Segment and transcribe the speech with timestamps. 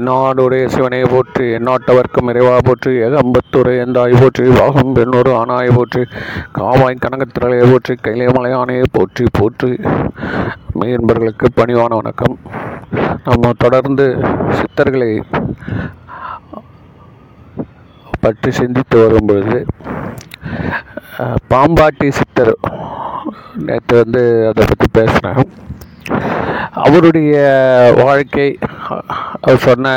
[0.00, 6.02] என்னாடுடைய சிவனை போற்றி எந்நாட்டவர்க்கும் இறைவா போற்றி ஏகம்பத்துரை எந்தாய் போற்றி வாகம் பெண்ணொரு ஆனாய் போற்றி
[6.58, 9.70] காவாய் கனகத்திரலையை போற்றி கைலைமலையானையை போற்றி போற்றி.
[10.80, 12.36] மீன்பர்களுக்கு பணிவான வணக்கம்.
[13.26, 14.06] நம்ம தொடர்ந்து
[14.58, 15.10] சித்தர்களை
[18.20, 19.60] பற்றி சிந்தித்து வரும்பொழுது
[21.52, 22.54] பாம்பாட்டி சித்தர்
[23.66, 25.42] நேற்று வந்து அதை பற்றி பேசுகிறேன்
[26.82, 27.34] அவருடைய
[28.00, 28.48] வாழ்க்கை
[29.40, 29.94] அவர் சொன்ன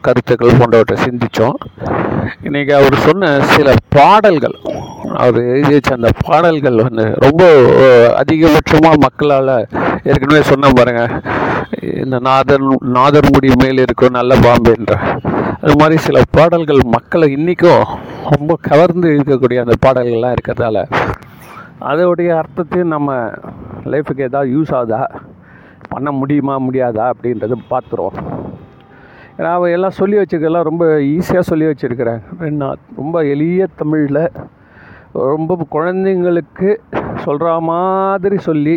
[0.00, 1.56] கருத்துக்கள் போன்றவற்றை சிந்தித்தோம்
[2.42, 4.56] இன்றைக்கி அவர் சொன்ன சில பாடல்கள்
[5.16, 7.42] அவர் எழுதி வச்ச அந்த பாடல்கள் வந்து ரொம்ப
[8.16, 9.54] அதிகபட்சமாக மக்களால்
[10.04, 11.12] ஏற்கனவே சொன்ன பாருங்கள்
[12.00, 14.94] இந்த நாதர் நாதர் முடி மேல் இருக்கும் நல்ல பாம்புன்ற
[15.62, 17.82] அது மாதிரி சில பாடல்கள் மக்களை இன்றைக்கும்
[18.32, 20.78] ரொம்ப கவர்ந்து இருக்கக்கூடிய அந்த பாடல்கள்லாம் இருக்கிறதால
[21.90, 23.10] அதோடைய அர்த்தத்தையும் நம்ம
[23.86, 25.00] லைஃபுக்கு ஏதாவது யூஸ் ஆகுதா?
[25.92, 28.18] பண்ண முடியுமா முடியாதா அப்படின்றத பார்த்துருவோம்.
[29.36, 32.66] ஏன்னா அவ எல்லாம் சொல்லி வச்சுருக்கெல்லாம் ரொம்ப ஈஸியாக சொல்லி வச்சுருக்கிறேன் ரெண்டு
[33.00, 34.24] ரொம்ப எளிய தமிழில்
[35.30, 36.68] ரொம்ப குழந்தைங்களுக்கு
[37.24, 38.76] சொல்கிற மாதிரி சொல்லி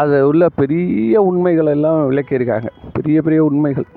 [0.00, 2.68] அது உள்ள பெரிய உண்மைகள் எல்லாம் விளக்கியிருக்காங்க.
[2.96, 3.88] பெரிய பெரிய உண்மைகள்.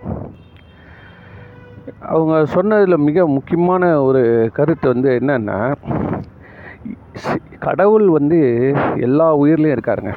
[2.14, 4.22] அவங்க சொன்னதில் மிக முக்கியமான ஒரு
[4.58, 5.60] கருத்து வந்து என்னென்னா
[7.66, 8.40] கடவுள் வந்து
[9.08, 10.14] எல்லா உயிர்லேயும் இருக்காருங்க.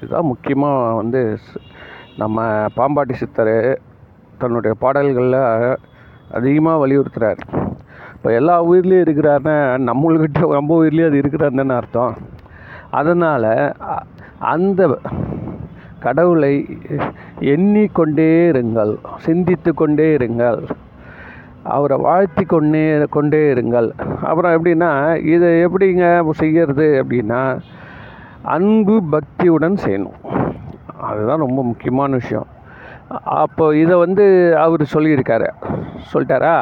[0.00, 1.22] இதுதான் முக்கியமாக வந்து
[2.20, 2.44] நம்ம
[2.76, 3.56] பாம்பாட்டி சித்தர்
[4.42, 5.42] தன்னுடைய பாடல்களில்
[6.38, 7.40] அதிகமாக வலியுறுத்துகிறார்
[8.14, 9.56] இப்போ எல்லா உயிர்லேயும் இருக்கிறாருன்னா
[9.88, 12.14] நம்மள்கிட்ட நம்ம உயிர்லேயும் அது இருக்கிறாருன்னு அர்த்தம்.
[12.98, 13.52] அதனால்
[14.52, 14.80] அந்த
[16.04, 16.52] கடவுளை
[17.54, 18.92] எண்ணிக்கொண்டே இருங்கள்
[19.26, 20.60] சிந்தித்து கொண்டே இருங்கள்
[21.74, 22.84] அவரை வாழ்த்தி கொண்டே
[23.16, 23.88] கொண்டே இருங்கள்.
[24.28, 24.92] அப்புறம் எப்படின்னா
[25.34, 26.06] இதை எப்படிங்க
[26.42, 27.42] செய்யறது அப்படின்னா
[28.42, 30.18] அன்பு பக்தியுடன் செய்யணும்
[31.08, 32.46] அதுதான் ரொம்ப முக்கியமான விஷயம்.
[33.42, 34.24] அப்போ இதை வந்து
[34.64, 35.48] அவர் சொல்லியிருக்காரு.
[36.12, 36.54] சொல்லிட்டாரா?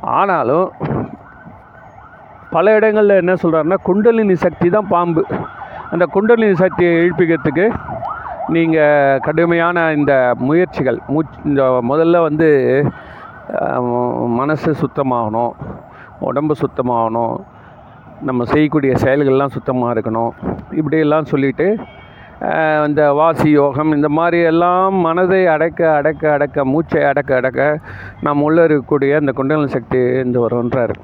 [0.00, 0.72] ஆனாலும்
[2.50, 5.22] பல இடங்களில் என்ன சொல்கிறாருன்னா குண்டலினி சக்தி தான் பாம்பு.
[5.90, 7.66] அந்த குண்டலினி சக்தியை எழுப்பிக்கிறதுக்கு
[8.54, 12.48] நீங்கள் கடுமையான இந்த முயற்சிகள் மூச் இந்த முதல்ல வந்து
[14.40, 15.52] மனசு சுத்தமாகணும்
[16.18, 17.34] உடம்பு சுத்தமாகணும்
[18.20, 20.32] நம்ம செய்யக்கூடிய செயல்கள்லாம் சுத்தமாக இருக்கணும்.
[20.70, 21.76] இப்படியெல்லாம் சொல்லிட்டு
[22.86, 27.78] இந்த வாசி யோகம் இந்த மாதிரி எல்லாம் மனதை அடக்க அடக்க அடக்க மூச்சை அடக்க அடக்க
[28.20, 30.94] நம்ம உள்ளே இருக்கக்கூடிய அந்த குண்டலினி சக்தி இந்த வருன்றார்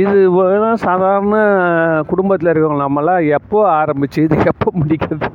[0.00, 0.18] இது
[0.74, 1.36] சாதாரண
[2.06, 5.28] குடும்பத்தில் இருக்கவங்க நம்மளாம் எப்போ ஆரம்பிச்சு இது எப்போ முடிக்கிறது?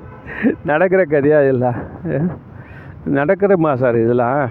[0.64, 1.80] நடக்கிற கதையாக இதெல்லாம்?
[3.06, 4.50] நடக்கிறமா சார் இதெல்லாம்?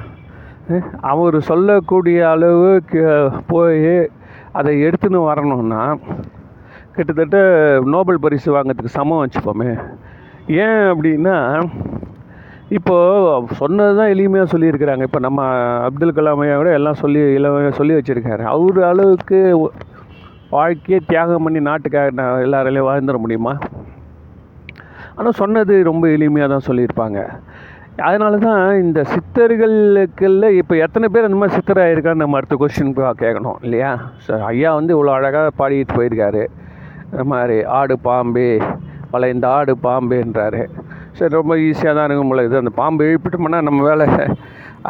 [1.01, 4.11] அவர் சொல்லக்கூடிய அளவுக்கு போய்
[4.59, 5.83] அதை எடுத்துன்னு வரணும்னா
[6.97, 7.39] கிட்டத்தட்ட
[7.95, 9.71] நோபல் பரிசு வாங்கிறதுக்கு சமம் வச்சுப்போமே
[10.63, 11.37] ஏன் அப்படின்னா
[12.77, 15.05] இப்போது சொன்னது தான் எளிமையாக சொல்லியிருக்கிறாங்க.
[15.09, 15.41] இப்போ நம்ம
[15.89, 16.43] அப்துல் கலாம்
[16.79, 18.45] எல்லாம் சொல்லி இளமையாக சொல்லி வச்சுருக்காரு.
[18.53, 19.41] அவர் அளவுக்கு
[20.57, 23.55] வாழ்க்கையை தியாகம் பண்ணி நாட்டுக்காக நான் எல்லாராலையும் வாழ்ந்துட முடியுமா?
[25.19, 27.21] ஆனால் சொன்னது ரொம்ப எளிமையாக தான் சொல்லியிருப்பாங்க.
[28.05, 32.93] அதனால தான் இந்த சித்தர்களுக்குள்ள இப்போ எத்தனை பேர் அந்த மாதிரி சித்தர் இருக்கான்னு நம்ம அடுத்த கொஸ்டின்
[33.23, 33.93] கேட்கணும் இல்லையா?
[34.27, 36.43] சார் ஐயா வந்து இவ்வளோ அழகாக பாடிட்டு போயிருக்காரு.
[37.11, 38.47] இந்த மாதிரி ஆடு பாம்பு
[39.13, 40.63] பல இந்த ஆடு பாம்புன்றாரு.
[41.19, 44.07] சரி ரொம்ப ஈஸியாக தான் இருக்கும் போல இது அந்த பாம்பு எழுப்பிட்டோம்னா நம்ம வேலை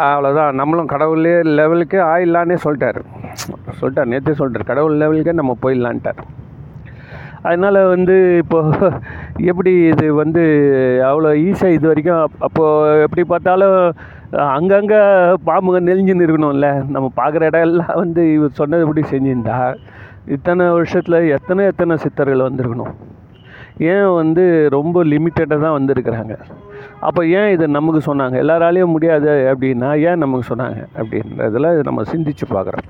[0.06, 3.02] அவ்வளோதான் நம்மளும் கடவுளே லெவலுக்கு ஆயிடலான்னே சொல்லிட்டாரு.
[3.80, 6.20] சொல்லிட்டார் நேற்றே சொல்லிட்டார் கடவுள் லெவலுக்கே நம்ம போயிடலான்ட்டார்
[7.48, 8.88] அதனால் வந்து இப்போது
[9.50, 10.42] எப்படி இது வந்து
[11.08, 13.78] அவ்வளோ ஈஸியாக இது வரைக்கும் அப்- அப்போது எப்படி பார்த்தாலும்
[14.56, 15.00] அங்கங்கே
[15.48, 16.68] பாம்புங்க நெளிஞ்சுன்னு இருக்கணும்ல.
[16.94, 19.04] நம்ம பார்க்குற இடம் எல்லாம் வந்து இவர் சொன்னது எப்படி
[20.36, 22.94] இத்தனை வருஷத்தில் எத்தனை எத்தனை சித்தர்கள் வந்திருக்கணும்.
[23.92, 24.44] ஏன் வந்து
[24.76, 26.34] ரொம்ப லிமிட்டடாக தான் வந்திருக்கிறாங்க.
[27.08, 28.36] அப்போ ஏன் இதை நமக்கு சொன்னாங்க?
[28.44, 30.80] எல்லாராலையும் முடியாது அப்படின்னா ஏன் நமக்கு சொன்னாங்க?
[31.00, 32.86] அப்படின்றதுல நம்ம சிந்திச்சு பார்க்குறோம்.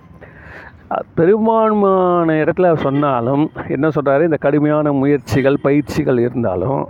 [1.19, 6.83] பெரும்பான்மையான இடத்துல சொன்னாலும் என்ன சொல்கிறாரு இந்த கடுமையான முயற்சிகள் பயிற்சிகள் இருந்தாலும்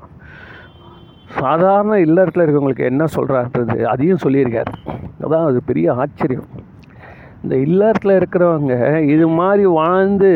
[1.38, 4.72] சாதாரண இல்லறத்தில் இருக்கவங்களுக்கு என்ன சொல்கிறாருன்றது அதையும் சொல்லியிருக்காரு.
[5.24, 6.48] அதான் அது பெரிய ஆச்சரியம்.
[7.42, 10.30] இந்த இல்லறத்தில் இருக்கிறவங்க இது மாதிரி வாழ்ந்து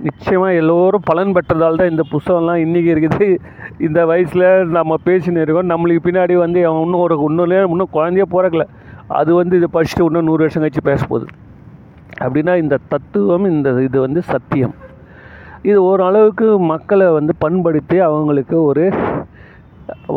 [0.00, 3.36] நிச்சயமாக எல்லோரும் பலன் பெற்றதால் தான் இந்த புஸ்தகம்லாம் இன்றைக்கி இருக்குது.
[3.78, 4.48] இந்த வயசில்
[4.78, 5.72] நம்ம பேசின்னு இருக்கோம்.
[5.72, 8.66] நம்மளுக்கு பின்னாடி வந்து அவன் இன்னும் ஒரு இன்னொரு இன்னும் குழந்தைய பிறக்கல.
[9.08, 11.26] அது வந்து இதை படிச்சுட்டு இன்னும் நூறு வருஷம் கழிச்சு பேச போகுது
[12.22, 14.74] அப்படின்னா இந்த தத்துவம் இந்த இது வந்து சத்தியம்.
[15.70, 18.84] இது ஓரளவுக்கு மக்களை வந்து பண்படுத்தி அவங்களுக்கு ஒரு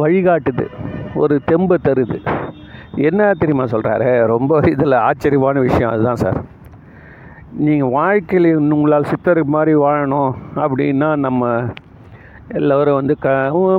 [0.02, 0.66] வழிகாட்டுது
[1.22, 2.18] ஒரு தெம்பு தருது.
[3.08, 6.40] என்ன தெரியுமா சொல்கிறாரு ரொம்ப இதில் ஆச்சரியமான விஷயம் அதுதான் சார்.
[7.66, 10.32] நீங்கள் வாழ்க்கையில் உங்களால் சித்தர் மாதிரி வாழணும்
[10.64, 11.52] அப்படின்னா நம்ம
[12.60, 13.30] எல்லோரும் வந்து க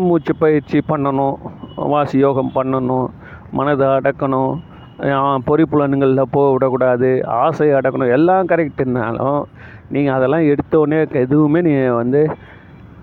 [0.07, 1.37] மூச்சு பயிற்சி பண்ணணும்
[1.93, 3.07] வாசி யோகம் பண்ணணும்
[3.59, 4.53] மனதை அடக்கணும்
[4.99, 9.43] அஹ் பொறிப்புலன்களில் போக விடக்கூடாது ஆசையை அடக்கணும் எல்லாம் கரெக்டுனாலும்
[9.89, 12.31] நீங்கள் அதெல்லாம் எடுத்தோடனே எதுவுமே நீங்கள் வந்து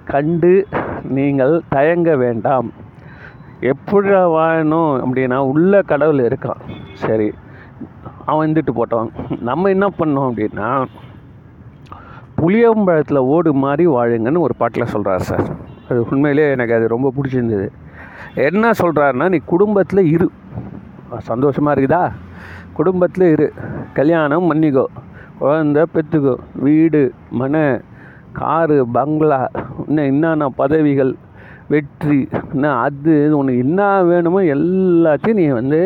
[0.05, 0.67] கண்டு
[1.03, 2.71] நீங்கள் தயங்க வேண்டாம்.
[3.59, 6.61] எப்படி வாழணும் அப்படின்னா உள்ள கடவுள் இருக்கான்.
[6.93, 7.31] சரி
[8.25, 9.09] அவன் இருந்துட்டு போட்டான்.
[9.41, 10.85] நம்ம என்ன பண்ணோம் அப்படின்னா
[12.41, 15.45] புளியம்பழத்தில் ஓடு மாதிரி வாழுங்கன்னு ஒரு பாட்டில் சொல்கிறார் சார்.
[15.89, 17.67] அது உண்மையிலே எனக்கு அது ரொம்ப பிடிச்சிருந்தது.
[18.35, 20.31] என்ன சொல்கிறாருன்னா நீ குடும்பத்தில் இரு.
[21.29, 22.03] சந்தோஷமாக இருக்குதா?
[22.73, 23.47] குடும்பத்தில் இரு.
[23.93, 24.85] கல்யாணம் பண்ணிக்கோ.
[25.39, 26.33] குழந்த பெற்றுக்கோ
[26.65, 27.01] வீடு
[27.39, 27.63] மனை
[28.39, 29.39] காரு பங்களா
[29.87, 31.13] இன்னும் என்னென்ன பதவிகள்
[31.73, 32.19] வெற்றி
[32.53, 35.79] என்ன அது உனக்கு என்ன வேணுமோ எல்லாத்தையும் நீ வந்து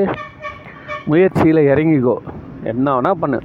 [1.05, 2.15] முயற்சியில் இறங்கிக்கோ.
[2.71, 3.39] என்ன வேணால் பண்ணு.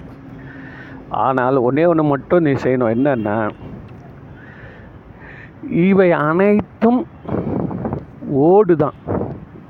[1.24, 2.94] ஆனால் ஒன்றே ஒன்று மட்டும் நீ செய்யணும்.
[2.96, 3.36] என்னென்னா
[5.88, 7.00] இவை அனைத்தும்
[8.48, 8.96] ஓடு தான்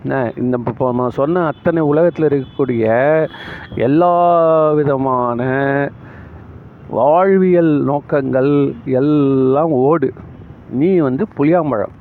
[0.05, 2.87] என்ன இந்த இப்போ நான் சொன்ன அத்தனை உலகத்தில் இருக்கக்கூடிய
[3.75, 5.41] எல்லா விதமான
[6.89, 10.13] வாழ்வியல் நோக்கங்கள் எல்லாம் ஓடு.
[10.71, 11.95] நீ வந்து புளியாம்பழம்.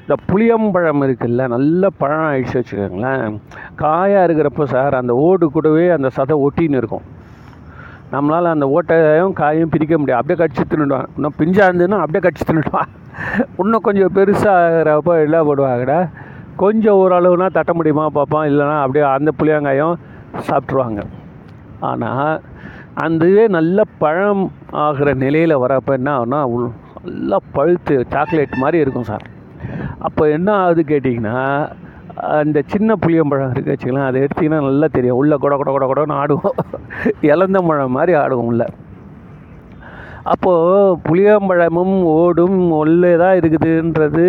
[0.00, 3.40] இந்த புளியம்பழம் இருக்குல்ல நல்ல பழம் ஆயிடுச்சு வச்சுக்கோங்களேன்.
[3.76, 7.02] காயாக இருக்கிறப்போ சார் அந்த ஓடு கூடவே அந்த சதை ஒட்டின்னு இருக்கும்.
[8.12, 10.20] நம்மளால் அந்த ஓட்டையும் காயும் பிரிக்க முடியாது.
[10.20, 11.08] அப்படியே கடிச்சு தின்னுடுவான்.
[11.14, 12.90] இன்னும் பிஞ்சாக இருந்ததுன்னா அப்படியே கடிச்சு தின்னுடுவான்.
[13.58, 16.10] இன்னும் கொஞ்சம் பெருசாகிறப்போ என்ன போடுவாங்கடா
[16.62, 19.96] கொஞ்சம் ஓரளவுனா தட்ட முடியுமா பார்ப்பான் இல்லைன்னா அப்படியே அந்த புளியங்காயும்
[20.48, 21.02] சாப்பிட்ருவாங்க
[21.90, 22.34] ஆனால்
[23.04, 24.42] அந்த இதுவே நல்ல பழம்
[24.84, 26.40] ஆகிற நிலையில் வரப்போ என்ன ஆகுனா
[27.04, 29.24] நல்லா பழுத்து சாக்லேட் மாதிரி இருக்கும் சார்.
[30.06, 31.38] அப்போ என்ன ஆகுது கேட்டிங்கன்னா
[32.38, 35.18] அந்த சின்ன புளியம்பழம் இருக்கு வச்சுக்கலாம் அதை எடுத்திங்கன்னா நல்லா தெரியும்.
[35.20, 36.58] உள்ளே கொட கொட கொட கொடன்னு ஆடுவோம்.
[37.30, 38.64] இலந்த பழம் மாதிரி ஆடுவோம் உள்ள.
[40.32, 44.26] அப்போது புளியம்பழமும் ஓடும் ஒல்லே தான் இருக்குதுன்றது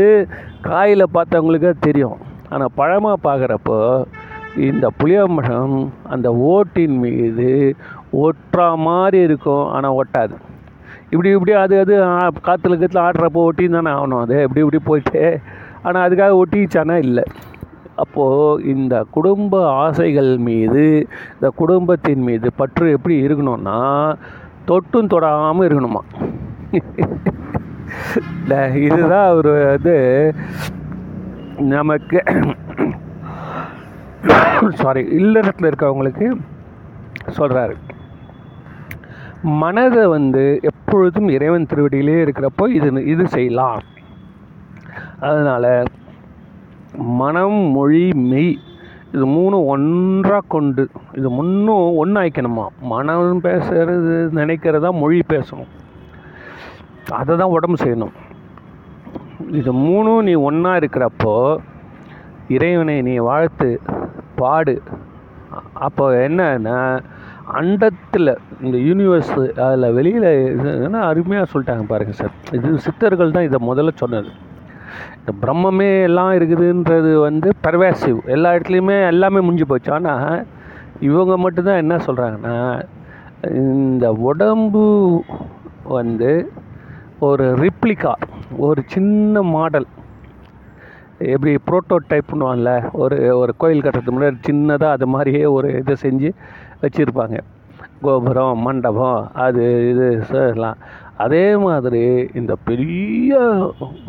[0.61, 2.17] காயில் பார்த்தவங்களுக்கு தெரியும்.
[2.49, 4.03] ஆனால் பழமாக பார்க்குறப்போ
[4.55, 7.75] இந்த புளியமரம் அந்த ஓட்டின் மீது
[8.13, 9.65] ஒட்டுறா மாதிரி இருக்கும்.
[9.67, 10.35] ஆனால் ஒட்டாது.
[11.09, 11.95] இப்படி இப்படி அது அது
[12.45, 14.21] காற்றுல கத்தில் ஆடுறப்போ ஒட்டின்னு தானே ஆகணும்.
[14.21, 15.39] அது இப்படி இப்படி போயிட்டு.
[15.83, 17.23] ஆனால் அதுக்காக ஒட்டிச்சானா இல்லை.
[17.95, 23.79] அப்போது இந்த குடும்ப ஆசைகள் மீது இந்த குடும்பத்தின் மீது பற்று எப்படி இருக்கணும்னா
[24.67, 26.03] தொட்டும் தொடாமல் இருக்கணுமா?
[28.85, 29.97] இதுதான் அவர் இது.
[31.73, 32.19] நமக்கு
[34.81, 36.27] சாரி இல்லறத்தில் இருக்கவங்களுக்கு
[37.38, 37.75] சொல்கிறாரு
[39.61, 43.81] மனதை வந்து எப்பொழுதும் இறைவன் திருவடியிலே இருக்கிறப்போ இது இது செய்யலாம்.
[45.29, 45.71] அதனால்
[47.21, 48.53] மனம் மொழி மெய்
[49.15, 50.83] இது மூணு ஒன்றாக கொண்டு
[51.19, 55.71] இது முன்னும் ஒன்றாய்க்கணுமா மனம் பேசுறது நினைக்கிறதா மொழி பேசணும்.
[57.19, 58.15] அதை தான் உடம்பு செய்யணும்.
[59.59, 61.33] இது மூணும் நீ ஒன்றா இருக்கிறப்போ
[62.56, 63.69] இறைவனை நீ வாழ்த்து
[64.39, 64.75] பாடு.
[65.88, 66.77] அப்போ என்னன்னா
[67.59, 68.31] அண்டத்தில்
[68.65, 69.33] இந்த யூனிவர்ஸ்
[69.65, 70.30] அதில் வெளியில்
[70.86, 74.31] என்ன அருமையாக சொல்லிட்டாங்க பாருங்கள் சார் இது சித்தர்கள் தான் இதை முதல்ல சொன்னது.
[75.18, 79.92] இந்த பிரம்மமே எல்லாம் இருக்குதுன்றது வந்து பர்வேசிவ் எல்லா இடத்துலையுமே எல்லாமே முடிஞ்சு போச்சு.
[79.98, 80.45] ஆனால்
[81.09, 82.57] இவங்க மட்டும்தான் என்ன சொல்கிறாங்கன்னா
[83.62, 84.83] இந்த உடம்பு
[85.98, 86.31] வந்து
[87.27, 88.12] ஒரு ரிப்ளிகா
[88.65, 89.88] ஒரு சின்ன மாடல்
[91.34, 92.69] எப்படி ப்ரோட்டோடைப்னுவான்ல
[93.01, 96.29] ஒரு ஒரு கோயில் கட்டுறதுக்கு முன்னாடி சின்னதாக அது மாதிரியே ஒரு இதை செஞ்சு
[96.84, 97.38] வச்சுருப்பாங்க.
[98.05, 100.07] கோபுரம் மண்டபம் அது இது
[100.53, 100.77] எல்லாம்.
[101.17, 102.01] அதே மாதிரி
[102.34, 103.39] இந்த பெரிய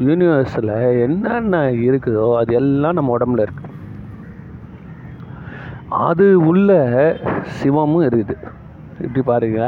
[0.09, 0.75] யூனிவர்ஸில்
[1.07, 3.67] என்னென்ன இருக்குதோ அது எல்லாம் நம்ம உடம்புல இருக்கு.
[6.07, 6.71] அது உள்ள
[7.59, 8.37] சிவமும் இருக்குது.
[9.01, 9.61] இப்படி பாருங்க.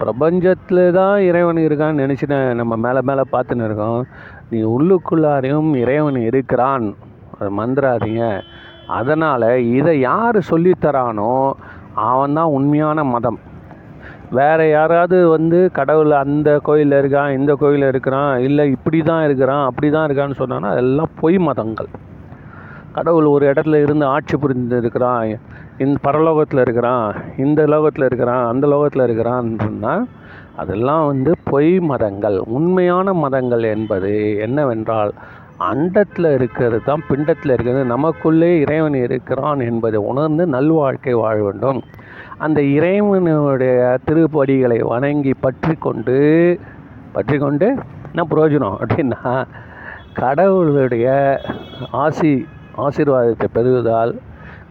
[0.00, 4.00] பிரபஞ்சத்தில் தான் இறைவன் இருக்கான்னு நினச்சிட்டு நம்ம மேலே மேலே பார்த்துன்னு இருக்கோம்.
[4.50, 6.86] நீ உள்ளுக்குள்ளாரையும் இறைவன் இருக்கிறான்.
[7.38, 8.24] அது மந்திராதீங்க.
[8.98, 11.32] அதனால் இதை யார் சொல்லித்தரானோ
[12.08, 13.38] அவன் தான் உண்மையான மதம்.
[14.38, 19.88] வேறு யாராவது வந்து கடவுள் அந்த கோயிலில் இருக்கான் இந்த கோயிலில் இருக்கிறான் இல்லை இப்படி தான் இருக்கிறான் அப்படி
[19.94, 21.90] தான் இருக்கான்னு சொன்னான்னா அதெல்லாம் பொய் மதங்கள்.
[22.96, 25.32] கடவுள் ஒரு இடத்துல இருந்து ஆட்சி புரிந்து இருக்கிறான்.
[25.84, 27.08] இந்த பரலோகத்தில் இருக்கிறான்
[27.44, 29.92] இந்த லோகத்தில் இருக்கிறான் அந்த லோகத்தில் இருக்கிறான்னா
[30.62, 32.38] அதெல்லாம் வந்து பொய் மதங்கள்.
[32.56, 34.12] உண்மையான மதங்கள் என்பது
[34.46, 35.12] என்னவென்றால்
[35.68, 37.84] அண்டத்தில் இருக்கிறது தான் பிண்டத்தில் இருக்கிறது.
[37.94, 41.80] நமக்குள்ளே இறைவன் இருக்கிறான் என்பதை உணர்ந்து நல்வாழ்க்கை வாழ வேண்டும்.
[42.44, 46.18] அந்த இறைவனுடைய திருப்படிகளை வணங்கி பற்றி கொண்டு
[47.16, 47.68] பற்றி கொண்டு
[48.10, 49.32] என்ன பிரயோஜனம் அப்படின்னா
[50.20, 51.06] கடவுளுடைய
[52.04, 52.32] ஆசி
[52.84, 54.12] ஆசீர்வாதத்தை பெறுவதால்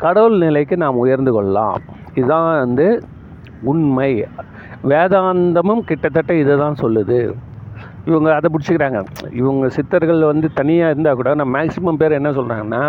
[0.04, 1.77] கடவுள் நிலைக்கு நாம் உயர்ந்து கொள்ளலாம்.
[2.18, 2.88] இதுதான் வந்து
[3.72, 4.12] உண்மை.
[4.92, 7.20] வேதாந்தமும் கிட்டத்தட்ட இதை தான் சொல்லுது.
[8.10, 9.00] இவங்க அதை பிடிச்சிக்கிறாங்க.
[9.42, 12.84] இவங்க சித்தர்கள் வந்து தனியாக இருந்தால் கூட நான் மேக்சிமம் பேர் என்ன சொல்கிறாங்கன்னா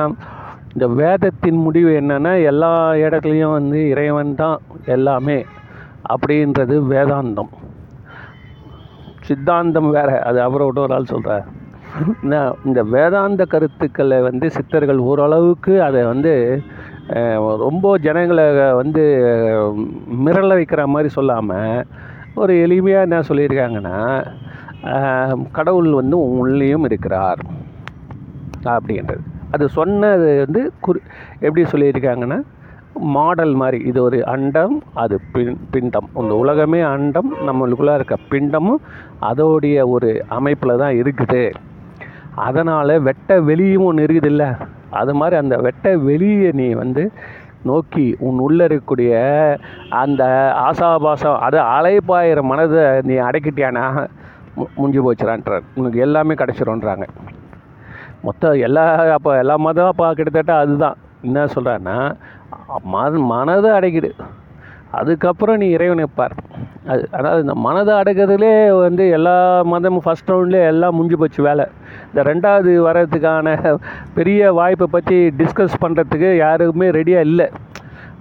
[0.73, 2.73] இந்த வேதத்தின் முடிவு என்னென்னா எல்லா
[3.05, 4.59] இடத்துலையும் வந்து இறைவன் தான்
[4.97, 5.39] எல்லாமே
[6.15, 7.53] அப்படின்றது வேதாந்தம்.
[9.29, 10.11] சித்தாந்தம் வேற.
[10.29, 11.47] அது அவரோட ஒரு ஆள் சொல்கிறார்
[12.69, 16.35] இந்த வேதாந்த கருத்துக்களை வந்து சித்தர்கள் ஓரளவுக்கு அதை வந்து
[17.65, 18.45] ரொம்ப ஜனங்களை
[18.81, 19.03] வந்து
[20.25, 21.87] மிரள வைக்கிற மாதிரி சொல்லாமல்
[22.43, 23.97] ஒரு எளிமையாக என்ன சொல்லியிருக்காங்கன்னா
[25.57, 27.41] கடவுள் வந்து உள்ளேயும் இருக்கிறார்
[28.75, 29.23] அப்படின்றது.
[29.55, 31.01] அது சொன்னது வந்து குறி
[31.45, 32.39] எப்படி சொல்லியிருக்காங்கன்னா
[33.17, 33.79] மாடல் மாதிரி.
[33.91, 36.09] இது ஒரு அண்டம் அது பின் பிண்டம்.
[36.21, 38.83] இந்த உலகமே அண்டம் நம்மளுக்குள்ளே இருக்க பிண்டமும்
[39.31, 41.45] அதோடைய ஒரு அமைப்பில் தான் இருக்குது.
[42.49, 44.47] அதனால் வெட்ட வெளியும் ஒன்று இருக்குதுல்ல?
[44.91, 47.11] அது மாதிரி அந்த வெட்ட வெளியே நீ வந்து
[47.63, 49.13] நோக்கி உன் உள்ளே இருக்கக்கூடிய
[49.89, 50.23] அந்த
[50.69, 54.07] ஆசாபாசம் அது அலைப்பாயிற மனதை நீ அடக்கிட்டியானா
[54.77, 57.07] முடிஞ்சு போச்சுறான்றார் உனக்கு எல்லாமே கிடச்சிரும்ன்றாங்க.
[58.23, 60.97] மொத்தம் எல்லா அப்போ எல்லா மதம் அப்போ கிட்டத்தட்ட அதுதான்.
[61.23, 62.15] என்ன சொல்கிறான்னா
[62.83, 64.11] மன மனதை அடைக்கிடு.
[65.01, 66.35] அதுக்கப்புறம் நீ இறைவனை பார்.
[66.93, 68.53] அது அதாவது இந்த மனதை அடக்கிறதுலே
[68.85, 69.35] வந்து எல்லா
[69.73, 71.65] மதமும் ஃபஸ்ட் ரவுண்ட்லேயே எல்லாம் முடிஞ்சு போச்சு வேலை.
[72.11, 73.57] இந்த ரெண்டாவது வர்றதுக்கான
[74.19, 77.49] பெரிய வாய்ப்பை பற்றி டிஸ்கஸ் பண்ணுறதுக்கு யாருக்குமே ரெடியாக இல்லை.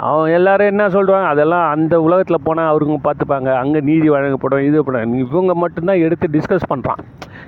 [0.08, 3.50] அவன் எல்லோரும் என்ன சொல்கிறாங்க அதெல்லாம் அந்த உலகத்தில் போனால் அவருங்க பார்த்துப்பாங்க.
[3.62, 5.00] அங்கே நீதி வழங்கப்படும் இது பண்ண.
[5.24, 7.02] இவங்க மட்டும்தான் எடுத்து டிஸ்கஸ் பண்ணுறான்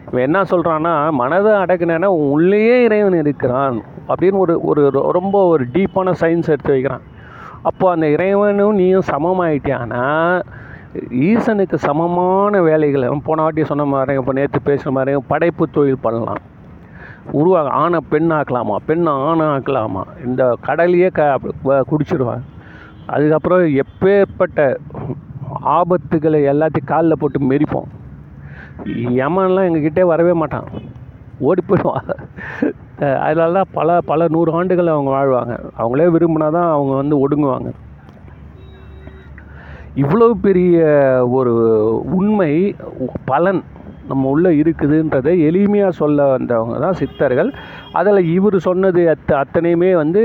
[0.07, 3.77] இவன் என்ன சொல்கிறான்னா மனதை அடக்குனேன்னா உள்ளேயே இறைவன் இருக்கிறான்
[4.09, 4.83] அப்படின்னு ஒரு ஒரு
[5.19, 7.05] ரொம்ப ஒரு டீப்பான சயின்ஸ் எடுத்து வைக்கிறான்.
[7.67, 10.03] அப்போ அந்த இறைவனும் நீயும் சமமாயிட்டியானா
[11.29, 16.41] ஈசனுக்கு சமமான வேலைகளை போன வாட்டி சொன்ன மாதிரி இப்போ நேற்று பேசுகிற மாதிரி படைப்பு தொழில் பண்ணலாம்.
[17.31, 20.03] உருவாக ஆணை பெண் ஆக்கலாமா பெண்ணை ஆணை ஆக்கலாமா?
[20.25, 21.39] இந்த கடலையே க
[21.91, 22.45] குடிச்சிருவாங்க.
[23.15, 24.59] அதுக்கப்புறம் எப்பேற்பட்ட
[25.77, 27.89] ஆபத்துகளை எல்லாத்தையும் காலில் போட்டு மெரிப்போம்.
[29.19, 30.67] யமன்லாம் எங்ககிட்டே வரவே மாட்டான்.
[31.47, 32.07] ஓடி போயிடுவான்.
[33.25, 35.53] அதனால தான் பல பல நூறு ஆண்டுகள் அவங்க வாழ்வாங்க.
[35.79, 37.69] அவங்களே விரும்பினா தான் அவங்க வந்து ஒடுங்குவாங்க.
[40.03, 40.79] இவ்வளோ பெரிய
[41.37, 41.53] ஒரு
[42.17, 42.53] உண்மை
[43.29, 43.61] பலன்
[44.09, 47.49] நம்ம உள்ளே இருக்குதுன்றதை எளிமையாக சொல்ல வந்தவங்க தான் சித்தர்கள்.
[47.99, 50.23] அதில் இவர் சொன்னது அத்த அத்தனையுமே வந்து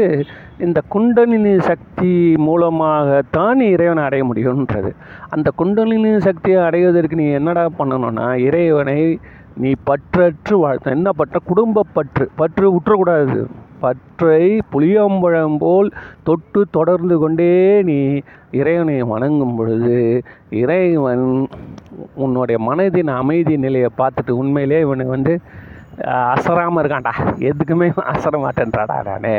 [0.66, 2.12] இந்த குண்டலினி சக்தி
[2.46, 4.90] மூலமாகத்தான் இறைவனை அடைய முடியுன்றது.
[5.36, 8.98] அந்த குண்டலினி சக்தியை அடைவதற்கு நீ என்னடா பண்ணணும்னா இறைவனை
[9.56, 10.90] நீ பற்றற்று வாழ்த்த.
[10.90, 11.38] என்ன பற்ற?
[11.44, 12.30] குடும்ப பற்று.
[12.36, 13.46] பற்று உற்றக்கூடாது.
[13.80, 15.88] பற்றை புளியம்பழம் போல்
[16.22, 17.96] தொட்டு தொடர்ந்து கொண்டே நீ
[18.50, 21.48] இறைவனை வணங்கும் பொழுது இறைவன்
[22.14, 25.34] உன்னுடைய மனதின் அமைதி நிலையை பார்த்துட்டு உண்மையிலே இவனை வந்து
[26.34, 27.14] அசராமல் இருக்கான்டா.
[27.50, 29.36] எதுக்குமே அசர மாட்டேன்றாடா நானே.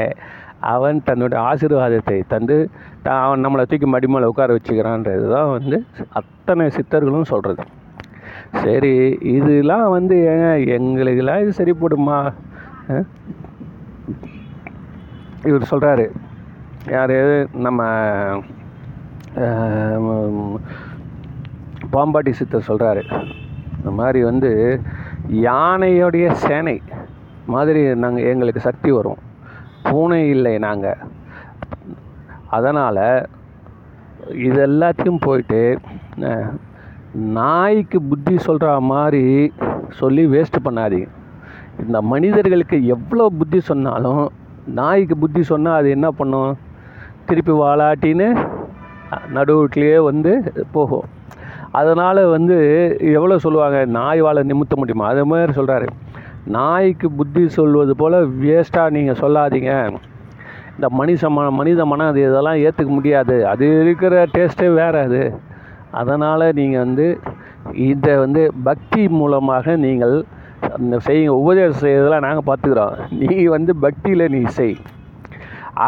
[0.73, 2.69] அவன் தன்னுடைய ஆசீர்வாதத்தை தந்து
[3.03, 5.77] அவன் நம்மளை தூக்கி மடிமலை உட்கார வச்சுக்கிறான்றது தான் வந்து
[6.19, 7.65] அத்தனை சித்தர்களும் சொல்கிறது
[8.53, 8.93] சரி
[9.33, 12.17] இதெல்லாம் வந்து ஏங்க எங்களுக்கெல்லாம் இது சரிப்படுமா
[15.43, 16.05] இவர் சொல்கிறாரு
[16.91, 17.17] யார்?
[17.57, 17.81] நம்ம
[21.93, 23.03] பாம்பாட்டி சித்தர் சொல்கிறாரு
[23.77, 24.51] இந்த மாதிரி வந்து
[25.43, 26.77] யானையோடைய சேனை
[27.47, 29.19] மாதிரி நாங்கள் எங்களுக்கு சக்தி வரும்.
[29.83, 31.01] பூனை இல்லை நாங்கள்
[32.49, 33.01] அதனால்
[34.45, 35.61] இது எல்லாத்தையும் போயிட்டு
[37.15, 39.51] நாய்க்கு புத்தி சொல்கிற மாதிரி
[39.89, 41.07] சொல்லி வேஸ்ட் பண்ணாதீங்க.
[41.79, 44.31] இந்த மனிதர்களுக்கு எவ்வளோ புத்தி சொன்னாலும்
[44.65, 46.57] நாய்க்கு புத்தி சொன்னால் அது என்ன பண்ணும்?
[47.25, 48.27] திருப்பி வாலாட்டின்னு
[49.33, 51.03] நடுவுட்லேயே வந்து போகும்.
[51.71, 52.57] அதனால் வந்து
[52.99, 53.85] எவ்வளோ சொல்லுவாங்க?
[53.85, 55.07] நாய் வாழை நிமித்த முடியுமா?
[55.07, 55.87] அது மாதிரி சொல்கிறாரு
[56.45, 59.97] நாய்க்கு புத்தி சொல்வது போல் வேஸ்ட்டாக நீங்கள் சொல்லாதீங்க.
[60.75, 63.47] இந்த மனித மன மனித மனம் அது இதெல்லாம் ஏற்றுக்க முடியாது.
[63.47, 65.39] அது இருக்கிற டேஸ்ட்டே வேறு அது.
[65.91, 67.07] அதனால் நீங்கள் வந்து
[67.89, 70.15] இதை வந்து பக்தி மூலமாக நீங்கள்
[70.75, 71.33] அந்த செய்யுங்க.
[71.41, 74.75] உபதேசம் செய்யறதெல்லாம் நாங்கள் பார்த்துக்குறோம் நீ வந்து பக்தியில் நீ செய்.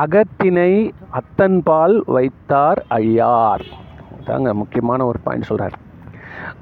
[0.02, 0.72] அகத்தினை
[1.20, 3.66] அத்தன்பால் வைத்தார் ஐயார்.
[4.26, 5.76] தாங்க முக்கியமான ஒரு பாயிண்ட் சொல்கிறார்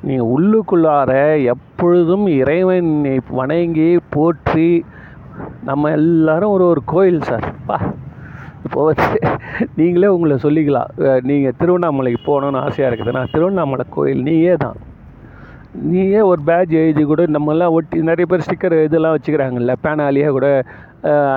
[0.08, 1.12] நீங்கள் உள்ளுக்குள்ளார
[1.54, 4.70] எப்பொழுதும் இறைவனை வணங்கி போற்றி
[5.63, 7.48] நம்ம எல்லாரும் ஒரு ஒரு கோயில் சார்.
[7.68, 7.77] பா.
[8.65, 8.81] இப்போ
[9.79, 10.89] நீங்களே உங்களை சொல்லிக்கலாம்.
[11.29, 14.77] நீங்கள் திருவண்ணாமலைக்கு போகணுன்னு ஆசையாக இருக்குதுன்னா திருவண்ணாமலை கோயில் நீயே தான்.
[15.91, 17.24] நீயே ஒரு பேட்ச் எழுதி கூட.
[17.38, 19.74] நம்மலாம் ஒட்டி நிறைய பேர் ஸ்டிக்கர் இதெல்லாம் வச்சுக்கிறாங்கல்ல.
[19.86, 20.50] பேனாலேயே கூட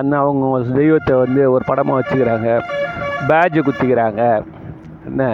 [0.01, 2.51] அண்ணா அவங்க தெய்வத்தை வந்து ஒரு படமாக வச்சுக்கிறாங்க.
[3.31, 4.23] பேட்ஜு குத்திக்கிறாங்க.
[5.09, 5.25] என்ன?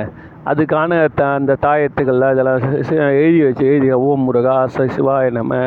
[0.50, 2.64] அதுக்கான த அந்த தாயத்துக்கள்லாம் இதெல்லாம்
[3.20, 5.60] எழுதி வச்சு எழுதி ஓம் முருகா ச சிவாய நம்ம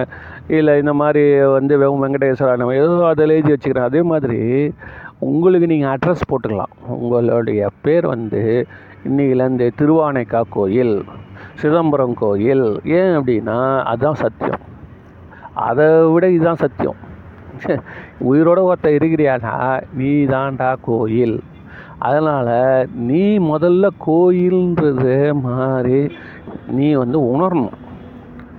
[0.57, 1.24] இல்லை இந்த மாதிரி
[1.55, 4.39] வந்து வெம் வெங்கடேஸ்வரா நம்ம ஏதோ அதில் எழுதி வச்சுக்கிறோம் அதே மாதிரி
[5.19, 6.74] உங்களுக்கு நீங்கள் அட்ரஸ் போட்டுக்கலாம்.
[6.88, 8.67] உங்களுடைய பேர் வந்து
[9.05, 11.03] இன்றைக்கிலேருந்து திருவானைக்கா கோயில்
[11.53, 12.79] சிதம்பரம் கோயில்.
[12.86, 14.59] ஏன் அப்படின்னா அதுதான் சத்தியம்.
[15.53, 17.05] அதை விட இதுதான் சத்தியம்.
[18.31, 19.81] உயிரோட ஒருத்த இருக்கிறியானா?
[19.93, 21.43] நீ தான்டா கோயில்.
[21.97, 26.12] அதனால் நீ முதல்ல கோயில்ன்றது மாதிரி
[26.67, 27.71] நீ வந்து உணரணும்.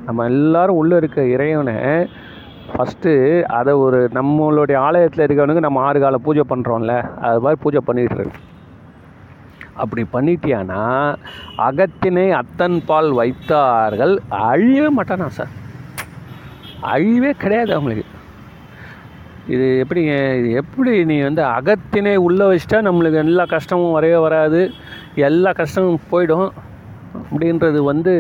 [0.07, 1.75] நம்ம எல்லாரும் உள்ளே இருக்க இறைவனை
[2.79, 3.13] ஃபஸ்ட்டு
[3.49, 8.27] அதை ஒரு நம்மளுடைய ஆலயத்தில் இருக்கவனுக்கு நம்ம ஆறு கால பூஜை பண்ணுறோம்ல அது மாதிரி பூஜை பண்ணிட்டு
[9.75, 10.83] அப்படி பண்ணிட்டியானா
[11.57, 15.53] அகத்தினை அத்தன் பால் வைத்தார்கள் அழியவே மாட்டானா சார்?
[16.83, 18.05] அழிவே கிடையாது அவங்களுக்கு.
[19.47, 20.01] இது எப்படி
[20.39, 24.71] இது எப்படி நீ வந்து அகத்தினை உள்ளே வச்சிட்டா நம்மளுக்கு எல்லா கஷ்டமும் வரவே வராது
[25.15, 26.49] எல்லா கஷ்டமும் போயிடும்
[27.15, 28.15] அப்படின்றது வந்து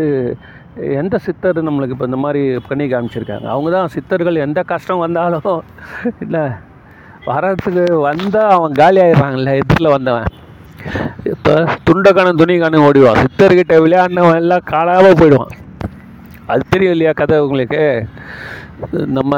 [1.01, 3.47] எந்த சித்தர் நம்மளுக்கு இப்போ இந்த மாதிரி பண்ணி காமிச்சிருக்காங்க?
[3.55, 5.47] அவங்க தான் சித்தர்கள் எந்த கஷ்டம் வந்தாலும்
[6.25, 6.45] இல்லை
[7.31, 10.29] வரத்துக்கு வந்தால் அவன் காலி ஆயிடுறாங்கல்ல எதிரில் வந்தவன்.
[11.33, 11.55] இப்போ
[11.87, 15.55] துண்டக்கான துணிக்கான ஓடிவான் சித்தர்கிட்ட விளையாடினவன் எல்லாம் காலாக போயிடுவான்.
[16.53, 17.83] அது தெரியும் இல்லையா கதை உங்களுக்கு?
[19.17, 19.33] நம்ம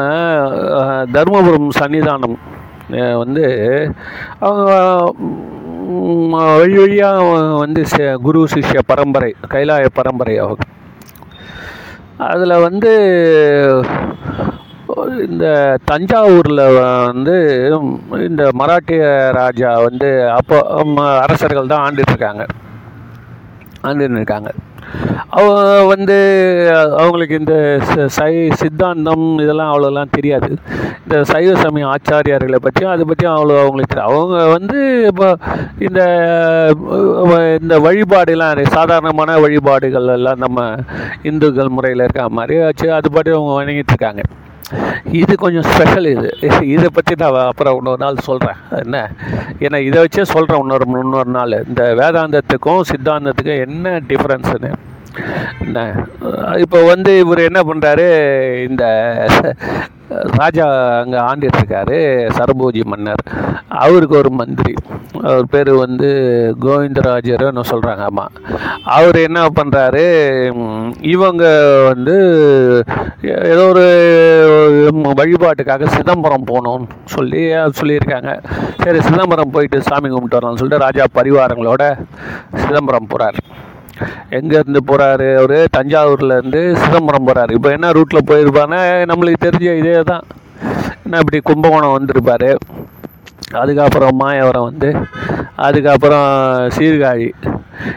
[1.17, 2.37] தருமபுரம் சன்னிதானம்
[3.23, 3.45] வந்து
[4.47, 4.71] அவங்க
[6.61, 7.23] வழி வழியாக
[7.65, 7.83] வந்து
[8.27, 10.65] குரு சிஷ்ய பரம்பரை கைலாய பரம்பரை அவங்க.
[12.29, 12.93] அதில் வந்து
[15.27, 16.75] இந்த தஞ்சாவூரில்
[17.07, 17.37] வந்து
[18.11, 22.29] இந்த மராட்டிய ராஜா வந்து அப்போ ம- அரசர்கள் தான் ஆண்டுட்டு
[23.83, 24.51] ஆண்டுன்னு இருக்காங்க.
[25.39, 25.61] அவங்க
[25.93, 26.17] வந்து
[27.01, 27.55] அவங்களுக்கு இந்த
[28.17, 30.51] சை சித்தாந்தம் இதெல்லாம் அவ்வளோலாம் தெரியாது.
[31.05, 34.13] இந்த சைவ சமய ஆச்சாரியார்களை பற்றியும் அதை பற்றியும் அவ்வளோ அவங்களுக்கு தெரியாது.
[34.15, 34.79] அவங்க வந்து
[35.11, 35.29] இப்போ
[35.89, 36.01] இந்த
[37.61, 40.69] இந்த வழிபாடுலாம் சாதாரணமான வழிபாடுகள் எல்லாம் நம்ம
[41.31, 44.23] இந்துக்கள் முறையில் இருக்க மாதிரி வச்சு அது பற்றி அவங்க வணங்கிட்டு இருக்காங்க.
[45.13, 46.29] இது கொஞ்சம் ஸ்பெஷல் இது.
[46.67, 49.11] இதை பற்றி நான் அப்புறம் இன்னொரு நாள் சொல்கிறேன் என்ன?
[49.59, 51.65] ஏன்னா இதை வச்சே சொல்கிறேன் இன்னொரு இன்னொரு நாள்.
[51.69, 54.71] இந்த வேதாந்தத்துக்கும் சித்தாந்தத்துக்கும் என்ன டிஃப்ரென்ஸுன்னு
[56.65, 58.07] இப்போ வந்து இவர் என்ன பண்ணுறாரு
[58.69, 58.85] இந்த
[60.39, 60.65] ராஜா
[61.03, 61.99] அங்கே ஆண்டிட்டுருக்காரு
[62.37, 63.23] சரபோஜி மன்னர்.
[63.83, 64.73] அவருக்கு ஒரு மந்திரி.
[65.29, 66.09] அவர் பேர் வந்து
[66.65, 68.33] கோவிந்தராஜர்னு சொல்கிறாங்க ஆமாம்
[68.97, 70.05] அவர் என்ன பண்ணுறாரு
[71.15, 71.45] இவங்க
[71.91, 72.17] வந்து
[73.53, 73.85] ஏதோ ஒரு
[75.21, 77.43] வழிபாட்டுக்காக சிதம்பரம் போகணும்னு சொல்லி
[77.81, 78.33] சொல்லியிருக்காங்க.
[78.85, 81.83] சரி சிதம்பரம் போயிட்டு சாமி கும்பிட்டு வரலாம்னு சொல்லிட்டு ராஜா பரிவாரங்களோட
[82.63, 83.41] சிதம்பரம் போகிறார்
[84.39, 88.81] எங்கேருந்து போகிறாரு அவர் தஞ்சாவூர்லேருந்து சிதம்பரம் போகிறாரு இப்போ என்ன ரூட்டில் போயிருப்பாருன்னா
[89.13, 90.25] நம்மளுக்கு தெரிஞ்ச இதே தான்
[91.05, 92.51] என்ன இப்படி கும்பகோணம் வந்திருப்பார்.
[93.61, 94.91] அதுக்கப்புறம் மாயவரம் வந்து
[95.67, 96.29] அதுக்கப்புறம்
[96.77, 97.29] சீர்காழி.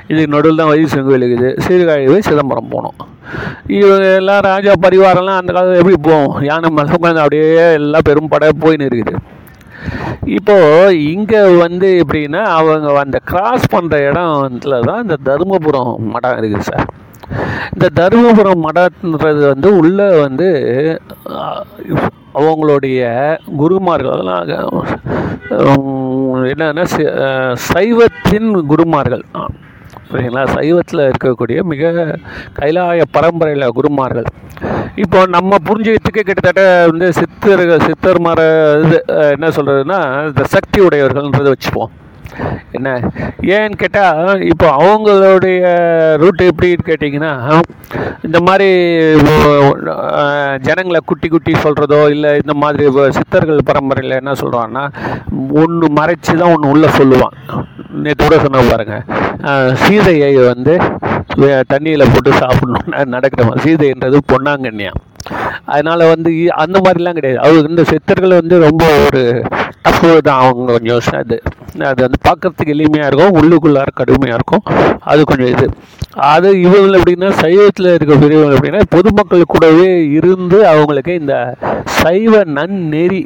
[0.09, 1.49] இதுக்கு நடுவில் தான் வைத்தீஸ்வரன் கோயில் இருக்குது.
[1.65, 2.97] சீர்காழி போய் சிதம்பரம் போனோம்
[3.79, 6.33] இவங்க எல்லாம் ராஜா பரிவாரம்லாம் அந்த காலத்தில் எப்படி போவோம்?
[6.49, 9.13] யானை மேலே உட்காந்து அப்படியே எல்லாம் பெரும்படையாக போயின்னு இருக்குது.
[10.25, 16.85] இப்போது இங்கே வந்து எப்படின்னா அவங்க அந்த கிராஸ் பண்ணுற இடத்துல தான் இந்த தருமபுரம் மடம் இருக்குது சார்
[17.73, 20.49] இந்த தருமபுரம் மடம்ன்றது வந்து உள்ளே வந்து
[22.33, 23.01] அவங்களுடைய
[23.57, 24.71] குருமார்கள் அதெல்லாம்
[26.51, 26.85] என்னன்னா
[27.73, 29.23] சைவத்தின் குருமார்கள்.
[30.13, 30.41] சரிங்களா?
[30.55, 31.91] சைவத்தில் இருக்கக்கூடிய மிக
[32.59, 34.27] கைலாய பரம்பரையில் குருமார்கள்.
[35.03, 38.39] இப்போ நம்ம புரிஞ்சுக்கிறதுக்கு கிட்டத்தட்ட வந்து சித்தர்கள் சித்தர் மர
[38.83, 38.97] இது
[39.35, 39.99] என்ன சொல்கிறதுனா
[40.29, 41.93] இந்த சக்தி உடையவர்கள்ன்றதை வச்சுப்போம்.
[42.77, 42.89] என்ன?
[43.55, 45.61] ஏன்னு கேட்டால் இப்போ அவங்களுடைய
[46.21, 47.33] ரூட்டு எப்படின்னு கேட்டிங்கன்னா
[48.27, 48.69] இந்த மாதிரி
[50.67, 52.85] ஜனங்களை குட்டி குட்டி சொல்கிறதோ இல்லை இந்த மாதிரி
[53.19, 54.83] சித்தர்கள் பரம்பரையில் என்ன சொல்கிறான்னா
[55.63, 57.35] ஒன்று மறைச்சி தான் ஒன்று உள்ளே சொல்லுவான்.
[58.03, 60.73] நேற்று கூட சொன்ன பாருங்கள் சீதையை வந்து
[61.71, 63.61] தண்ணியில் போட்டு சாப்பிடணும்னா நடக்கிறவன்.
[63.65, 64.93] சீதைன்றது பொன்னாங்கண்ணியா
[65.73, 66.29] அதனால் வந்து
[66.63, 67.39] அந்த மாதிரிலாம் கிடையாது.
[67.45, 69.21] அவர் இந்த சித்தர்கள் வந்து ரொம்ப ஒரு
[69.83, 71.41] டஃப் அவங்க கொஞ்சம் அது
[71.89, 74.63] அது வந்து பார்க்கறதுக்கு எளிமையாக இருக்கும் உள்ளுக்குள்ளார கடுமையாக இருக்கும்.
[74.99, 75.69] அது கொஞ்சம் இது.
[76.13, 83.25] அது இவங்க எப்படின்னா சைவத்தில் இருக்க பெரியவங்க எப்படின்னா பொதுமக்கள் கூடவே இருந்து அவங்களுக்கு இந்த சைவ நன்னெறி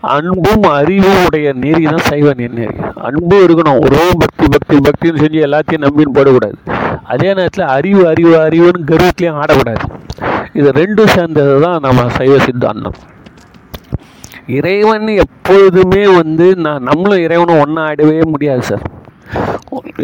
[0.00, 3.80] அன்பும் அறிவும் உடைய நெறி தான் சைவ நெறி அன்பும் இருக்கணும்.
[3.80, 6.58] ஒரே பக்தி பக்தி பக்தின்னு செஞ்சு எல்லாத்தையும் நம்பின்னு போடக்கூடாது.
[7.02, 9.84] அதே நேரத்தில் அறிவு அறிவு அறிவுன்னு கருவத்துலேயும் ஆடக்கூடாது.
[10.52, 12.94] இது ரெண்டும் சேர்ந்தது தான் நம்ம சைவ சித்தாந்தம்.
[14.48, 18.84] இறைவன் எப்பொழுதுமே வந்து நான் நம்மளும் இறைவனும் ஒன்றா ஆடவே முடியாது சார்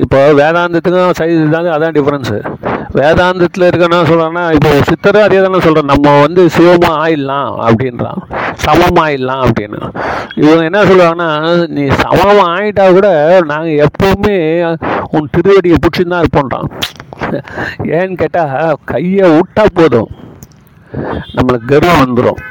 [0.02, 2.38] இப்போ வேதாந்தத்துக்கும் சைஸ் தாங்க அதான் டிஃப்ரென்ஸு
[2.98, 8.20] வேதாந்தத்தில் இருக்கனா சொல்கிறேன்னா இப்போ சித்தரும் அதே தானே சொல்கிறேன் நம்ம வந்து சிவமாக ஆயிடலாம் அப்படின்றான்.
[8.64, 9.78] சமம் ஆயிடலாம் அப்படின்னு.
[10.40, 11.31] இவங்க என்ன சொல்லுவாங்கன்னா
[11.76, 13.09] நீ சமம் ஆயிட்டா கூட
[13.52, 14.37] நாங்கள் எப்பவுமே
[15.16, 16.68] உன் திருவடியை பிடிச்சின்னு தான் இருப்போன்றான்.
[17.98, 20.11] ஏன்னு கேட்டால் கையை விட்டா போதும்.
[21.37, 22.42] நம்மளுக்கு கர்வம் வந்துடும்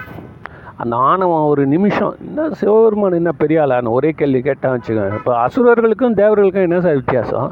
[0.83, 2.13] அந்த ஆணவம் ஒரு நிமிஷம்.
[2.27, 5.17] என்ன சிவபெருமான் என்ன பெரிய ஆளான்னு ஒரே கேள்வி கேட்டால் வச்சுக்கோங்க.
[5.19, 7.49] இப்போ அசுரர்களுக்கும் தேவர்களுக்கும் என்ன சார் வித்தியாசம்?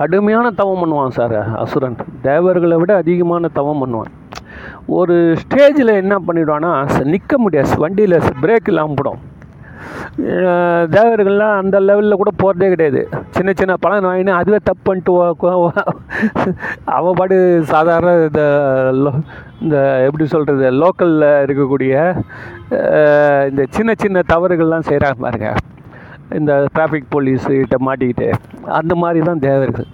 [0.00, 1.98] கடுமையான தவம் பண்ணுவான் சார் அசுரன்.
[2.28, 4.12] தேவர்களை விட அதிகமான தவம் பண்ணுவான்.
[4.98, 6.72] ஒரு ஸ்டேஜில் என்ன பண்ணிவிடுவான்னா
[7.12, 7.78] நிற்க முடியாது.
[7.84, 9.22] வண்டியில் பிரேக் இல்லாமல் போடும்
[10.90, 13.08] தேவர்கள்லாம் அந்த லெவலில் கூட போகிறதே கிடையாது.
[13.30, 15.36] சின்ன சின்ன பழம் வாங்கினு அதுவே தப்பு பண்ணிட்டு
[15.68, 15.88] வா-
[16.84, 19.12] அவன் பாடு சாதாரண இந்த
[19.60, 22.14] இந்த எப்படி சொல்கிறது லோக்கலில் இருக்கக்கூடிய
[23.48, 25.54] இந்த சின்ன சின்ன தவறுகள்லாம் செய்கிறாங்க பாருங்க.
[26.30, 28.32] இந்த டிராஃபிக் போலீஸ் கிட்ட மாட்டிக்கிட்டு
[28.66, 29.84] அந்த மாதிரி தான் தேவர்கள்.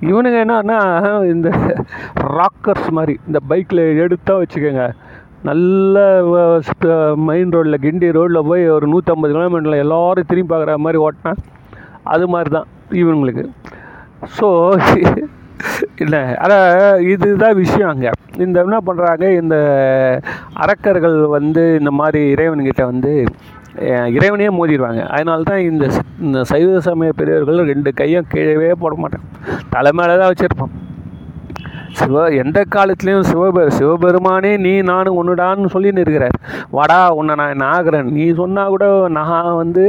[0.00, 1.50] இவனுங்க என்னன்னா இந்த
[2.20, 4.92] ராக்கர்ஸ் மாதிரி இந்த பைக்கில் எடுத்தால் வச்சுக்கோங்க.
[5.48, 6.02] நல்ல
[7.28, 11.32] மெயின் ரோட்டில் கிண்டி ரோட்டில் போய் ஒரு நூற்றம்பது கிலோமீட்டரில் எல்லோரும் திரும்பி பார்க்குற மாதிரி ஓட்டினா
[12.12, 12.68] அது மாதிரி தான்
[13.02, 13.44] இவங்களுக்கு.
[14.36, 14.48] ஸோ
[16.02, 18.10] இல்லை ஆனால் இதுதான் விஷயம் அங்கே.
[18.44, 19.56] இந்த என்ன பண்ணுறாங்க இந்த
[20.62, 23.12] அரக்கர்கள் வந்து இந்த மாதிரி இறைவன்கிட்ட வந்து
[24.16, 25.02] இறைவனையே மோதிடுவாங்க.
[25.14, 25.84] அதனால தான் இந்த
[26.24, 29.26] இந்த சைவ சமய பெரியவர்கள் ரெண்டு கையும் கீழவே போட மாட்டாங்க.
[29.74, 30.74] தலை மேலே தான் வச்சுருப்பான்.
[31.98, 36.36] சிவ எந்த காலத்துலேயும் சிவபெ சிவபெருமானே நீ நானும் ஒன்றுடான்னு சொல்லின்னு இருக்கிறார்
[36.70, 38.08] வாடா உன்னை நான் என்ன ஆகிறேன்?
[38.16, 39.84] நீ சொன்னால் கூட நான் வந்து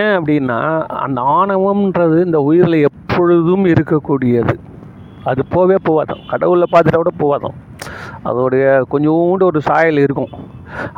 [0.00, 0.58] ஏன் அப்படின்னா
[1.04, 4.54] அந்த ஆணவம்ன்றது இந்த உயிரில் எப்பொழுதும் இருக்கக்கூடியது.
[5.24, 6.22] அது போவே போவாதான்.
[6.28, 7.56] கடவுளை பார்த்துட்டா கூட போவாதான்.
[8.24, 10.32] அதோடைய கொஞ்சோண்டு ஒரு சாயல் இருக்கும்.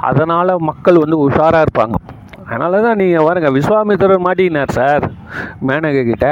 [0.08, 1.98] அதனால் மக்கள் வந்து உஷாராக இருப்பாங்க.
[2.50, 5.04] அதனால தான் நீங்கள் பாருங்கள் விஸ்வாமித்திரர் மாட்டிக்கினார் சார்
[5.68, 6.28] மேனகை கிட்ட.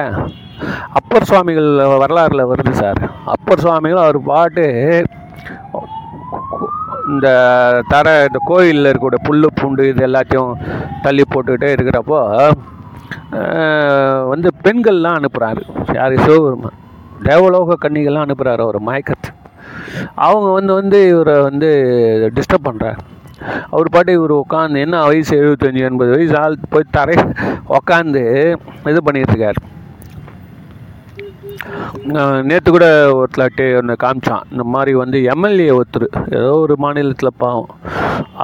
[0.98, 1.68] அப்பர் சுவாமிகள்
[2.02, 3.00] வரலாறில் வருது சார்.
[3.34, 4.64] அப்பர் சுவாமிகள் அவர் பாட்டு
[7.12, 7.28] இந்த
[7.92, 10.50] தர இந்த கோயிலில் இருக்கக்கூடிய புல் பூண்டு இது எல்லாத்தையும்
[11.04, 12.18] தள்ளி போட்டுக்கிட்டே இருக்கிறப்போ
[14.32, 15.62] வந்து பெண்கள்லாம் அனுப்புகிறாரு
[15.98, 16.14] யார்?
[16.24, 16.76] சிவபெருமான்.
[17.28, 19.30] தேவலோக கன்னிகள்லாம் அனுப்புகிறாரு அவர் மயக்கத்து.
[20.26, 21.70] அவங்க வந்து வந்து இவரை வந்து
[22.36, 23.00] டிஸ்டர்ப் பண்ணுறாரு
[23.72, 27.16] அவர் பாட்டு இவர் உட்காந்து என்ன வயசு எழுபத்தஞ்சி எண்பது வயசு ஆள் போய் தரை
[27.78, 28.24] உக்காந்து
[28.92, 29.54] இது பண்ணிட்டு
[32.48, 32.86] நேற்று கூட
[33.18, 34.44] ஒருத்தலாட்டி ஒன்று காமிச்சான்.
[34.52, 36.06] இந்த மாதிரி வந்து எம்எல்ஏ ஒருத்தர்
[36.38, 37.70] ஏதோ ஒரு மாநிலத்தில் பாவம்.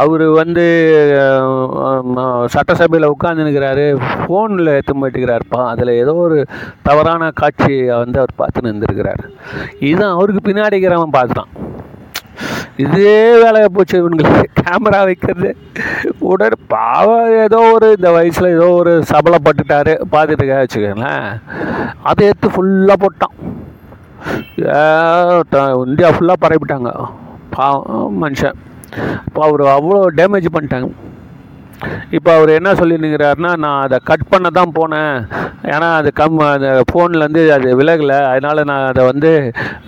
[0.02, 0.64] அவர் வந்து
[2.54, 3.85] சட்டசபையில் உட்காந்துருக்கிறாரு
[4.22, 6.38] ஃபோனில் எடுத்து போயிட்டுக்கிறாருப்பா அதில் ஏதோ ஒரு
[6.88, 9.22] தவறான காட்சியை வந்து அவர் பார்த்துன்னு இருந்திருக்கிறார்.
[9.88, 11.52] இதுதான் அவருக்கு பின்னாடி இருக்கிறவன் பார்த்துட்டான்
[12.82, 14.44] இதே வேலையை போச்சு இவனுங்களுக்கு.
[14.60, 15.50] கேமரா வைக்கிறது.
[16.30, 21.28] உடனே பாவம் ஏதோ ஒரு இந்த வயசில் ஏதோ ஒரு சபலப்பட்டுட்டார் பார்த்துட்டு வச்சுக்கோங்களேன்.
[22.10, 23.37] அதை எடுத்து ஃபுல்லாக போட்டான்.
[25.87, 26.92] இந்தியா ஃபுல்லாக பரப்பிட்டாங்க.
[27.56, 28.58] பாவம் மனுஷன்.
[29.26, 30.90] இப்போ அவர் அவ்வளோ டேமேஜ் பண்ணிட்டாங்க.
[32.16, 35.16] இப்போ அவர் என்ன சொல்லினுங்கிறாருன்னா நான் அதை கட் பண்ண தான் போனேன்.
[35.72, 38.18] ஏன்னா அது கம் அந்த ஃபோன்லேருந்து அது விலகலை.
[38.32, 39.30] அதனால் நான் அதை வந்து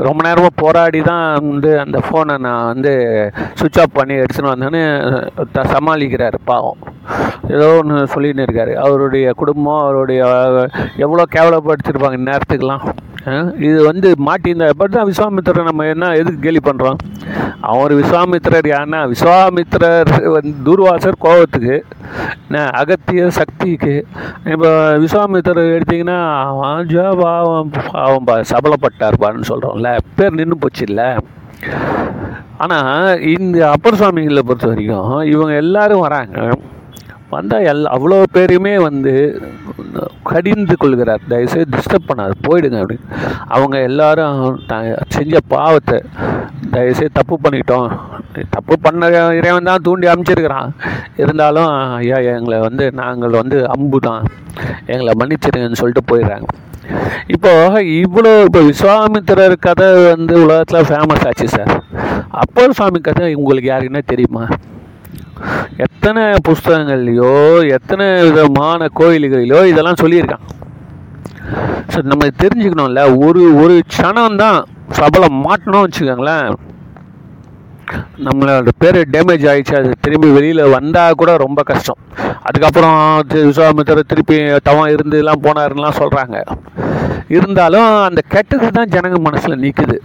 [0.08, 2.92] ரொம்ப நேரமாக போராடி தான் வந்து அந்த ஃபோனை நான் வந்து
[3.58, 4.84] சுவிட்ச் ஆஃப் பண்ணி எடுத்துன்னு வந்தேன்னு
[5.56, 6.80] த சமாளிக்கிறார் பாவம்.
[7.54, 8.72] ஏதோ ஒன்று சொல்லின்னு இருக்காரு.
[8.84, 10.20] அவருடைய குடும்பம் அவருடைய
[11.06, 12.86] எவ்வளோ கேவலப்படுத்திருப்பாங்க இந்நேரத்துக்கெல்லாம்
[13.66, 16.98] இது வந்து மாட்டியிருந்தா பட் தான் விஸ்வாமித்திரரை நம்ம என்ன எதுக்கு கேலி பண்ணுறோம்
[17.70, 21.76] அவர் விஸ்வாமித்திரர் யாருன்னா விஸ்வாமித்திரர் வந்து துர்வாசர் கோபத்துக்கு
[22.46, 23.94] என்ன அகத்திய சக்திக்கு.
[24.52, 24.70] இப்போ
[25.04, 26.18] விஸ்வாமித்திரர் எடுத்தீங்கன்னா
[26.50, 31.08] அவன் பாவம் பாவம் பா சபலப்பட்டார்பான்னு சொல்கிறோம்ல பேர் நின்று போச்சு இல்லை.
[32.64, 36.38] ஆனால் இந்த அப்பர் சுவாமிகளை பொறுத்த வரைக்கும் இவங்க எல்லாரும் வராங்க.
[37.34, 39.12] வந்தால் எல் அவ்வளோ பேரையுமே வந்து
[40.30, 41.22] கடிந்து கொள்கிறார்.
[41.30, 43.06] தயவுசெய்து டிஸ்டர்ப் பண்ணாது போயிடுங்க அப்படின்னு.
[43.56, 44.38] அவங்க எல்லாரும்
[45.16, 45.98] செஞ்ச பாவத்தை
[46.74, 47.88] தயவுசெய்து தப்பு பண்ணிட்டோம்.
[48.54, 49.08] தப்பு பண்ண
[49.38, 50.70] இறைவன் தான் தூண்டி அமைச்சிருக்கிறான்.
[51.22, 54.24] இருந்தாலும் ஐயா எங்களை வந்து நாங்கள் வந்து அம்பு தான்
[54.92, 56.48] எங்களை மன்னிச்சிருங்கன்னு சொல்லிட்டு போயிடுறாங்க.
[57.34, 57.52] இப்போ
[58.02, 61.72] இவ்வளோ இப்போ விஸ்வாமித்திரர் கதை வந்து உலகத்தில் ஃபேமஸ் ஆச்சு சார்
[62.42, 64.44] அப்பர் சுவாமி கதை உங்களுக்கு யாருக்குன்னா தெரியுமா?
[65.86, 67.32] எத்தனை புஸ்தகங்கள்லையோ
[67.76, 70.44] எத்தனை விதமான கோயில்களிலோ இதெல்லாம் சொல்லியிருக்கான்.
[71.92, 74.58] ஸோ நம்ம தெரிஞ்சுக்கணும்ல ஒரு ஒரு க்ஷணம் தான்
[74.98, 76.48] சபலம் மாட்டணும் வச்சுக்கோங்களேன்.
[78.24, 81.96] நம்மளோட பேர் டேமேஜ் ஆகிடுச்சு அது திரும்பி வெளியில் வந்தால் கூட ரொம்ப கஷ்டம்.
[82.42, 86.42] அதுக்கப்புறம் தி- விஸ்வாமித்திரர் திருப்பி தவம் இருந்துலாம் எல்லாம் போனாருலாம் சொல்கிறாங்க
[87.28, 90.00] இருந்தாலும் அந்த கெட்டது தான் ஜனங்க மனசில் நிற்குது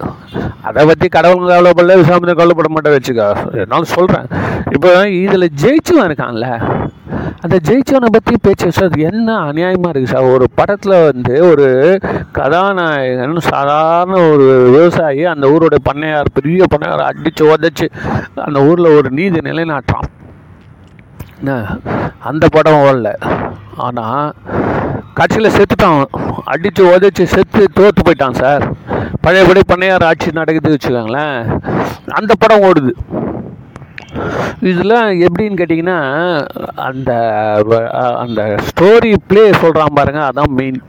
[0.61, 3.53] அதை பற்றி கடவுள் கவலைப்படல விஸ்வாமித்திரர் கவலைப்பட மாட்டேன் வச்சுக்கோ.
[3.53, 4.25] என்னால் சொல்கிறேன்
[4.71, 6.47] இப்போ இதில் ஜெயிச்சுவன் இருக்கான்ல.
[7.39, 10.23] அந்த ஜெயிச்சவனை பற்றி பேச்சு சார் அது என்ன அநியாயமாக இருக்குது சார்?
[10.23, 11.67] ஒரு படத்தில் வந்து ஒரு
[12.31, 17.87] கதாநாயகன் சாதாரண ஒரு விவசாயி அந்த ஊரோட பண்ணையார் பெரிய பண்ணையார் அடித்து உதச்சி
[18.35, 20.09] அந்த ஊரில் ஒரு நீதி நிலைநாட்டுறான்.
[21.39, 21.77] என்ன?
[22.19, 23.11] அந்த படம் ஓடல
[23.75, 24.35] ஆனால்
[25.13, 26.03] கட்சியில் செத்துட்டான்.
[26.45, 28.63] அடித்து உதச்சி செத்து தோற்று போயிட்டான் சார்.
[29.21, 31.61] பழையபடி பண்ணையார் ஆட்சி நடக்குது வச்சுக்கோங்களேன்.
[32.07, 32.93] அந்த படம் ஓடுது.
[34.69, 35.99] இதெல்லாம் எப்படின்னு கேட்டிங்கன்னா
[36.87, 37.11] அந்த
[38.23, 40.79] அந்த ஸ்டோரி ப்ளே சொல்கிறான் பாருங்கள் அதான் மெயின்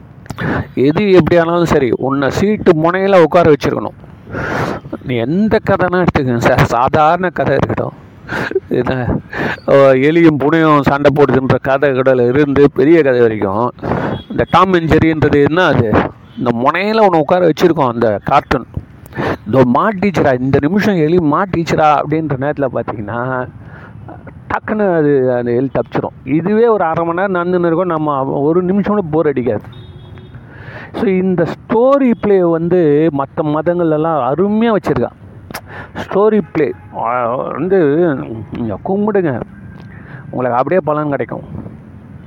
[0.86, 3.98] எது எப்படி ஆனாலும் சரி உன்னை சீட்டு முனையில் உட்கார வச்சுருக்கணும்.
[5.08, 7.96] நீ எந்த கதைனா எடுத்துக்கங்க சார் சாதாரண கதை இருக்கட்டும்.
[8.80, 8.92] என்ன
[10.08, 13.66] எலியும் புனையும் சண்டை போடுதுன்ற கதை கடல இருந்து பெரிய கதை வரைக்கும்.
[14.30, 15.88] இந்த டாம் அண்ட் ஜெரின்றது என்ன அது?
[16.38, 18.68] இந்த முனையில் ஒன்று உட்கார வச்சுருக்கோம் அந்த கார்ட்டூன்
[19.46, 23.48] இந்த மா டீச்சரா இந்த நிமிஷம் எலி மா டீச்சரா அப்படின்ற நேரத்தில் பார்த்தீங்கன்னா
[24.48, 28.94] டக்குன்னு அது அந்த எலி தப்பிச்சிடும் இதுவே ஒரு அரை மணி நேரம் நடந்துன்னு இருக்கும் நம்ம ஒரு நிமிஷம்
[28.94, 29.62] கூட போர் அடிக்காது.
[30.92, 35.20] ஸோ இந்த ஸ்டோரி ப்ளே வந்து மற்ற மதங்கள்லாம் அருமையாக வச்சுருக்கான்.
[35.94, 36.72] ஸ்டோரி ப்ளே
[37.52, 38.06] வந்து
[38.58, 39.40] நீங்கள் கும்பிடுங்க.
[40.30, 41.42] உங்களுக்கு அப்படியே பலன் கிடைக்கும்.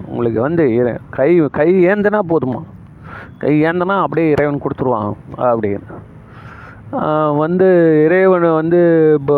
[0.08, 2.64] உங்களுக்கு வந்து இறை- கை கை ஏந்தனா போதுமா?
[3.38, 6.05] கை ஏந்தனா அப்படியே இறைவன் கொடுத்துருவான் அப்படின்னு.
[7.38, 7.68] வந்து
[8.06, 8.80] இறைவன் வந்து
[9.20, 9.38] இப்போ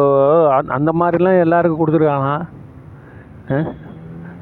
[0.54, 2.32] அந்த- அந்த மாதிரிலாம் எல்லாருக்கும் கொடுத்துருக்காங்க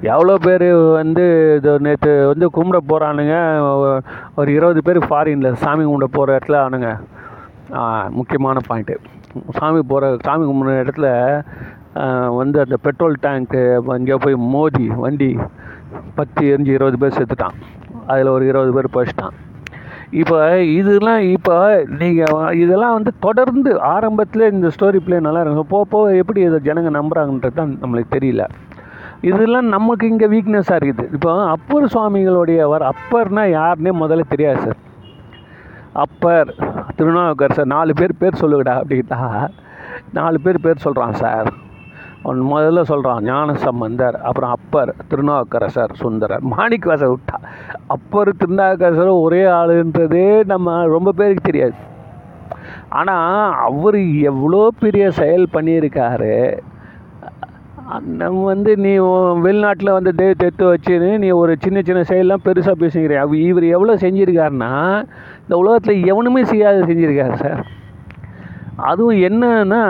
[0.04, 1.24] எவ்வளோ பேர் வந்து
[1.56, 3.36] இது நேற்று வந்து கும்பிட போகிறானுங்க
[4.36, 6.90] ஒரு இருபது பேர் ஃபாரினில் சாமி கும்பிட போகிற இடத்துல ஆனுங்க.
[8.10, 8.96] முக்கியமான பாயிண்ட்டு
[9.50, 11.08] சாமி போகிற சாமி கும்பிட்ற இடத்துல
[12.36, 13.62] வந்து அந்த பெட்ரோல் டேங்க்கு
[13.98, 15.38] இங்கே போய் மோதி வண்டி
[16.16, 17.56] பத்து எரிஞ்சு இருபது பேர் செத்துட்டான்.
[18.08, 19.36] அதில் ஒரு இருபது பேர் போயிச்சிட்டான்
[20.12, 26.16] இப்போ இதெல்லாம் இப்போ நீங்கள் இதெல்லாம் வந்து தொடர்ந்து ஆரம்பத்தில் இந்த ஸ்டோரி பிளே நல்லா இருக்கும் போக போக
[26.16, 28.46] எப்படி இதை ஜனங்க நம்புகிறாங்கன்றது தான் நம்மளுக்கு தெரியல.
[29.22, 31.14] இதெல்லாம் நமக்கு இங்கே வீக்னஸாக இருக்குது.
[31.14, 34.80] இப்போ அப்பர் சுவாமிகளுடைய வர அப்பர்னால் யாருன்னே முதல்ல தெரியாது சார்
[35.94, 36.56] அப்பர்
[36.96, 39.50] திருநாவுக்கர் சார் நாலு பேர் பேர் சொல்லுங்கடா அப்படின்னா
[40.12, 41.65] நாலு பேர் பேர் சொல்கிறான் சார்
[42.52, 46.46] முதல்ல சொல்கிறான் ஞான சம்பந்தர் அப்புறம் அப்பர் திருநாவுக்கரசர் சுந்தரர்.
[46.54, 47.38] மாணிக்கவாசர் விட்டா.
[47.96, 51.78] அப்பர் திருநாவுக்கரசர் ஒரே ஆளுன்றதே நம்ம ரொம்ப பேருக்கு தெரியாது.
[53.00, 54.00] ஆனால் அவர்
[54.32, 56.36] எவ்வளோ பெரிய செயல் பண்ணியிருக்காரு.
[58.22, 58.92] நம்ம வந்து நீ
[59.46, 63.96] வெளிநாட்டில் வந்து தெய்வத்தை தெத்து வச்சுன்னு நீ ஒரு சின்ன சின்ன செயல்லாம் பெருசாக பேசுகிற அவ இவர் எவ்வளோ
[64.04, 64.72] செஞ்சுருக்காருன்னா
[65.44, 67.62] இந்த உலகத்தில் எவனுமே செய்யாத செஞ்சுருக்காரு சார்.
[68.92, 69.84] அதுவும் என்னன்னா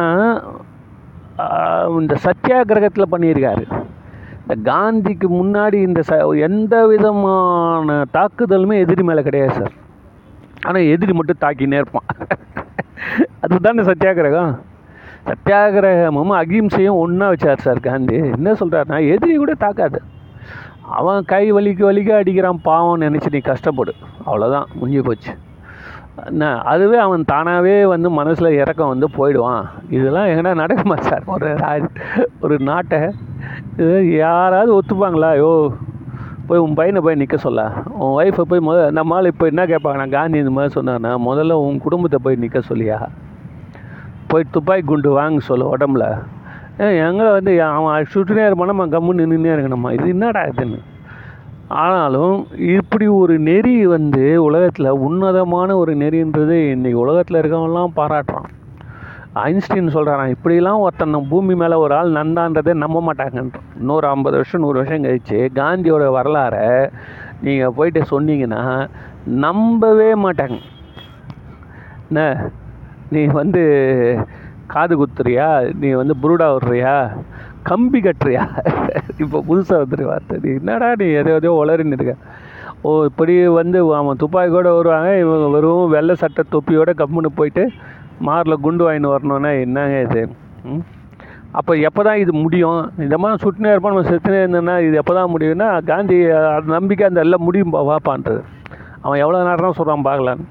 [1.99, 3.63] இந்த சத்தியாகிரகத்தில் பண்ணியிருக்காரு.
[4.41, 9.73] இந்த காந்திக்கு முன்னாடி இந்த ச எந்த விதமான தாக்குதலுமே எதிரி மேலே கிடையாது சார்.
[10.61, 12.07] ஆனால் எதிரி மட்டும் தாக்கினே இருப்பான்.
[13.41, 14.59] அதுதானே சத்தியாகிரகம்.
[15.25, 18.15] சத்தியாகிரகமும் அகிம்சையும் ஒன்றா வச்சார் சார் காந்தி.
[18.15, 20.01] என்ன சொல்கிறாருன்னா எதிரி கூட தாக்காது.
[20.81, 23.93] அவன் கை வலிக்க வலிக்க அடிக்கிறான் பாவம்னு நினச்சி நீ கஷ்டப்படு.
[24.25, 25.31] அவ்வளோதான் முடிஞ்சு போச்சு.
[26.29, 29.65] என்ன அதுவே அவன் தானாகவே வந்து மனசில் இறக்கம் வந்து போயிடுவான்.
[29.97, 31.25] இதெல்லாம் எங்கடா நடக்குமா சார்?
[31.33, 31.49] ஒரு
[32.45, 32.99] ஒரு நாட்டை
[33.77, 35.29] இது யாராவது ஒத்துப்பாங்களா?
[35.37, 35.51] ஐயோ
[36.47, 37.61] போய் உன் பையனை போய் நிற்க சொல்ல.
[37.99, 39.99] உன் ஒய்ஃபை போய் முத நம்ம ஆள் இப்போ என்ன கேட்பாங்க?
[40.01, 42.97] நான் காந்தி இந்த மாதிரி சொன்னார்னா முதல்ல உன் குடும்பத்தை போய் நிற்க சொல்லியா?
[44.31, 46.05] போய் துப்பாக்கி குண்டு வாங்க சொல்லு உடம்புல.
[47.07, 50.79] எங்களை வந்து அவன் சுட்டுனே இருப்பான் நம்ம கம்முன்னு நின்றுனே இருக்கணும்மா இது என்னடா இதுன்னு?
[51.67, 58.49] ஆனாலும் இப்படி ஒரு நெறி வந்து உலகத்தில் உன்னதமான ஒரு நெறின்றது இன்றைக்கி உலகத்தில் இருக்கவங்கலாம் பாராட்டுறான்.
[59.33, 64.77] ஐன்ஸ்டீன் சொல்கிறான் இப்படிலாம் ஒருத்தன் பூமி மேலே ஒரு ஆள் நந்தான்றதே நம்ப மாட்டாங்கன்றான் நூறு ஐம்பது வருஷம் நூறு
[64.77, 66.89] வருஷம் கழிச்சு காந்தியோட வரலாறை
[67.41, 68.89] நீங்கள் போயிட்டு சொன்னீங்கன்னா
[69.25, 70.59] நம்பவே மாட்டாங்க.
[72.07, 72.51] என்ன?
[73.09, 73.63] நீ வந்து
[74.67, 75.73] காது குத்துறியா?
[75.79, 77.17] நீ வந்து புருடா விடுறியா?
[77.69, 78.43] கம்பி கட்டுறியா?
[79.23, 80.35] இப்போ புதுசாக வந்துரு வார்த்தை.
[80.43, 82.13] நீ என்னடா நீ எதோ எதையோ உளறின்னு இருக்க.
[82.87, 85.11] ஓ இப்படி வந்து அவன் துப்பாக்கியோட வருவாங்க.
[85.23, 87.63] இவங்க வெறும் வெள்ளை சட்டை தொப்பியோட கம்முன்னு போயிட்டு
[88.27, 90.23] மாரில் குண்டு வாங்கின்னு வரணுன்னா என்னங்க இது?
[91.59, 92.79] அப்போ எப்போ தான் இது முடியும்?
[93.05, 93.93] இந்த மாதிரி சுட்டுனே இருப்போம்.
[93.93, 96.17] நம்ம செத்துனே இருந்தோன்னா இது எப்போ தான் முடியும்னா காந்தி
[96.57, 98.41] அந்த நம்பிக்கை அந்த எல்லாம் முடியும் பா வாப்பான்றது.
[99.05, 100.45] அவன் எவ்வளோ நேரம் சொல்கிறான் பார்க்கலான்னு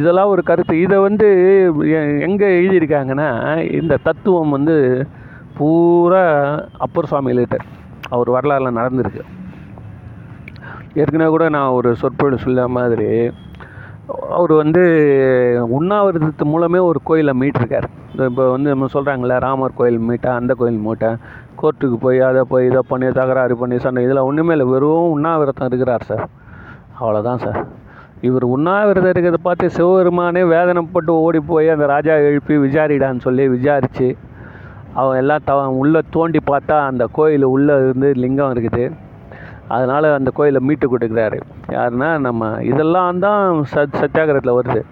[0.00, 0.74] இதெல்லாம் ஒரு கருத்து.
[0.84, 1.28] இதை வந்து
[2.28, 3.30] எங்கே எழுதியிருக்காங்கன்னா
[3.80, 4.76] இந்த தத்துவம் வந்து
[5.58, 6.24] பூரா
[6.78, 7.56] அப்பர் சுவாமிகிட்ட
[8.08, 9.22] அவர் வரலாறுல நடந்திருக்கு.
[10.94, 13.08] ஏற்கனவே கூட நான் ஒரு சொற்பொழிவு சொல்ல மாதிரி
[14.36, 14.82] அவர் வந்து
[15.78, 17.86] உண்ணாவிரதத்து மூலமே ஒரு கோயிலை மீட்டிருக்கார்.
[18.28, 21.10] இப்போ வந்து நம்ம சொல்கிறாங்களே ராமர் கோயில் மீட்டா அந்த கோயில் மூட்டை
[21.60, 24.66] கோர்ட்டுக்கு போய் அதை போய் இதை பண்ணி தகராறு பண்ணி சண்டை இதில் ஒன்றுமே இல்லை.
[24.66, 26.24] வெறும் உண்ணாவிரதம் இருக்கிறார் சார்.
[27.00, 27.60] அவ்வளோதான் சார்.
[28.20, 34.08] இவர் உண்ணாவிரதம் இருக்கிறத பார்த்து சிவபெருமானே வேதனைப்பட்டு ஓடி போய் அந்த ராஜா எழுப்பி விசாரிடான்னு சொல்லி விசாரித்து
[34.94, 38.84] அவன் எல்லாம் த உள்ளே தோண்டி பார்த்தா அந்த கோயில் உள்ளே இருந்து லிங்கம் இருக்குது.
[39.68, 41.38] அதனால் அந்த கோயிலை மீட்டு கொடுக்குறாரு.
[41.70, 44.82] யாருன்னா நம்ம இதெல்லாம் தான் சத் சத்தியாகிரகத்தில் வருது.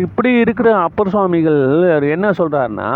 [0.00, 1.60] இப்படி இருக்கிற அப்பர் சுவாமிகள்
[1.92, 2.90] அவர் என்ன சொல்கிறாருன்னா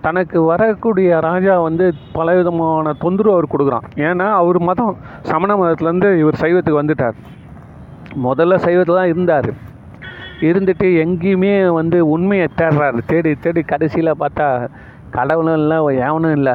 [0.00, 3.86] தனக்கு வரக்கூடிய ராஜா வந்து பலவிதமான தொந்தரவு அவர் கொடுக்குறான்.
[4.08, 7.16] ஏன்னா அவர் மதம் சமண மதத்துலேருந்து இவர் சைவத்துக்கு வந்துட்டார்.
[8.26, 9.50] முதல்ல சைவத்தில் தான் இருந்தார்.
[10.40, 12.98] இருந்துட்டு எங்கேயுமே வந்து உண்மையை தேடுறாரு.
[13.06, 14.66] தேடி தேடி கடைசியில் பார்த்தா
[15.14, 16.54] கடவுளும் இல்லை எவனும் இல்லை.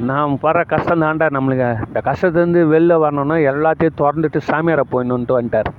[0.00, 1.68] நாம் படுற கஷ்டம் தாண்டா நம்மளுக்கு.
[1.86, 5.70] இந்த கஷ்டத்துலேருந்து வெளில வரணும்னா எல்லாத்தையும் திறந்துட்டு சாமியாரை போயிடணுன்ட்டு வந்துட்டார்.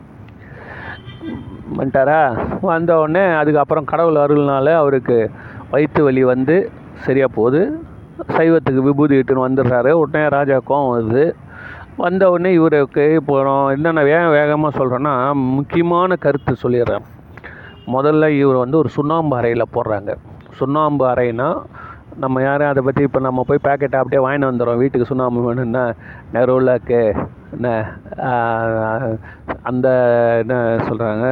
[1.77, 2.21] வந்துட்டாரா?
[2.61, 5.17] வந்த உடனே அதுக்கப்புறம் கடவுள் அருள்னால அவருக்கு
[5.71, 6.55] வயிற்று வலி வந்து
[6.93, 7.61] சரியாக போகுது.
[8.37, 9.91] சைவத்துக்கு விபூதி இட்டுன்னு வந்துடுறாரு.
[9.91, 11.25] உடனே ராஜா கோவம் வருது.
[11.97, 17.05] வந்த உடனே இவருக்கு போகிறோம் என்னென்ன வேக வேகமாக சொல்கிறேன்னா முக்கியமான கருத்து சொல்லிடுறேன்.
[17.87, 20.11] முதல்ல இவர் வந்து ஒரு சுண்ணாம்பு அறையில் போடுறாங்க.
[20.59, 21.49] சுண்ணாம்பு அறைனா
[22.23, 24.79] நம்ம யாரும் அதை பற்றி இப்போ நம்ம போய் பேக்கெட்டை அப்படியே வாங்கிட்டு வந்துடுறோம்.
[24.81, 25.83] வீட்டுக்கு சுண்ணாம்பு வேணும்னா
[26.35, 27.01] நெரோலாக்கு
[27.55, 27.67] என்ன
[29.69, 29.87] அந்த
[30.41, 30.55] என்ன
[30.87, 31.25] சொல்கிறாங்க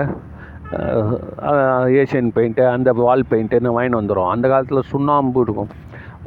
[2.02, 5.72] ஏஷியன் பெயிண்ட்டு அந்த வால் பெயிண்ட்டுன்னு வாங்கிட்டு வந்துடும் அந்த காலத்தில் சுண்ணாம்பு இருக்கும்.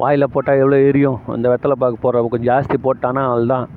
[0.01, 1.19] வாயில் போட்டால் எவ்வளோ எரியும்?
[1.35, 3.67] அந்த வெத்தலை பாக்கு போடுற கொஞ்சம் ஜாஸ்தி போட்டானா அதுதான்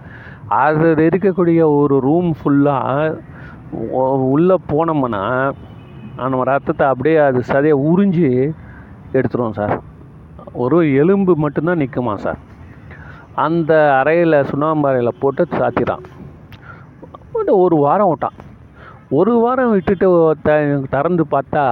[0.63, 3.21] அது இருக்கக்கூடிய ஒரு ரூம் ஃபுல்லாக
[4.35, 5.23] உள்ளே போனோம்னா
[6.19, 8.29] நம்ம ரத்தத்தை அப்படியே அது சதையை உறிஞ்சி
[9.19, 9.75] எடுத்துருவோம் சார்.
[10.65, 12.41] ஒரு எலும்பு மட்டும்தான் நிற்குமா சார்?
[13.47, 16.05] அந்த அறையில் சுண்ணாம்பு அறையில் போட்டு சாத்திடான்
[17.39, 18.37] ஒரு ஒரு வாரம் விட்டான்.
[19.19, 20.09] ஒரு வாரம் விட்டுட்டு
[20.47, 20.53] த
[20.93, 21.65] திறந்து பார்த்தா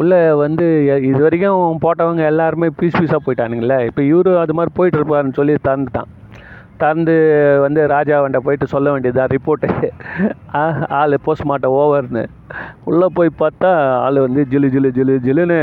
[0.00, 0.66] உள்ளே வந்து
[1.10, 3.78] இது வரைக்கும் போட்டவங்க எல்லாருமே பீஸ் பீஸாக போயிட்டானுங்களே.
[3.88, 6.10] இப்போ இவரு அது மாதிரி போயிட்டு இருப்பாருன்னு சொல்லி திறந்துட்டான்.
[6.80, 7.14] திறந்து
[7.64, 9.90] வந்து ராஜாவண்ட போயிட்டு சொல்ல வேண்டியதாக ரிப்போர்ட்டு
[11.00, 12.24] ஆள் போஸ்ட்மார்ட்டம் ஓவர்னு.
[12.90, 13.70] உள்ளே போய் பார்த்தா
[14.06, 15.60] ஆள் வந்து ஜிலு ஜிலு ஜிலு ஜிலுன்னு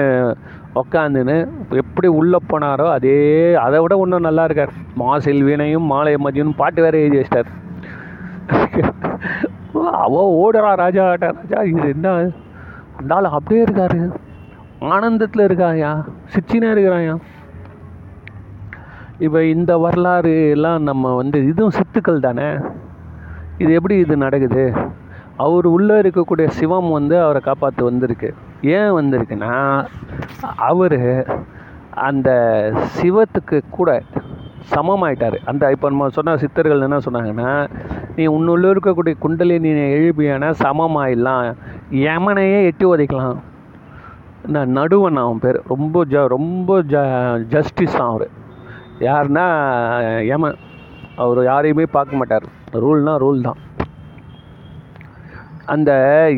[0.75, 1.36] உக்காந்துன்னு
[1.69, 4.73] எப்படி உள்ளே போனாரோ அதே அதை விட இன்னும் நல்லா இருக்கார்.
[4.99, 7.51] மாசில் செல்வினையும் மாலை மதியனும் பாட்டு வேறு எழுதி வச்சிட்டார்.
[9.91, 12.32] அவ ஓடுறா ராஜா ராஜா இது என்ன?
[12.95, 14.15] இருந்தாலும் அப்படியே இருக்காரு.
[14.79, 16.05] ஆனந்தத்தில் இருக்காயா?
[16.34, 17.15] சிச்சினே இருக்கிறாயா?
[19.17, 22.49] இப்போ இந்த வரலாறு எல்லாம் நம்ம வந்து இதுவும் சித்துக்கள் தானே?
[23.58, 24.73] இது எப்படி இது நடக்குது?
[25.38, 28.34] அவர் உள்ளே இருக்கக்கூடிய சிவம் வந்து அவரை காப்பாற்ற வந்திருக்கு.
[28.61, 29.85] ஏன் வந்திருக்குன்னா
[30.55, 30.99] அவர்
[31.91, 32.29] அந்த
[32.97, 34.01] சிவத்துக்கு கூட
[34.75, 35.37] சமமாயிட்டார்.
[35.45, 37.67] அந்த இப்போ நம்ம சொன்ன சித்தர்கள் என்ன சொன்னாங்கன்னா
[38.15, 41.55] நீ உன்னுள்ள இருக்கக்கூடிய குண்டலினி எழுப்பியான சமமாயிடலாம்.
[41.91, 43.37] யமனையே எட்டி உதைக்கலாம்.
[44.47, 45.61] நான் நடுவன் அவன் பேர்.
[45.67, 46.95] ரொம்ப ஜ ரொம்ப ஜ
[47.47, 48.27] ஜஸ்டிஸ் தான் அவர்.
[48.99, 49.45] யாருன்னா
[50.25, 50.57] யமன்.
[51.15, 52.43] அவர் யாரையுமே பார்க்க மாட்டார்.
[52.73, 53.57] ரூல்னால் ரூல் தான்.
[55.73, 55.91] அந்த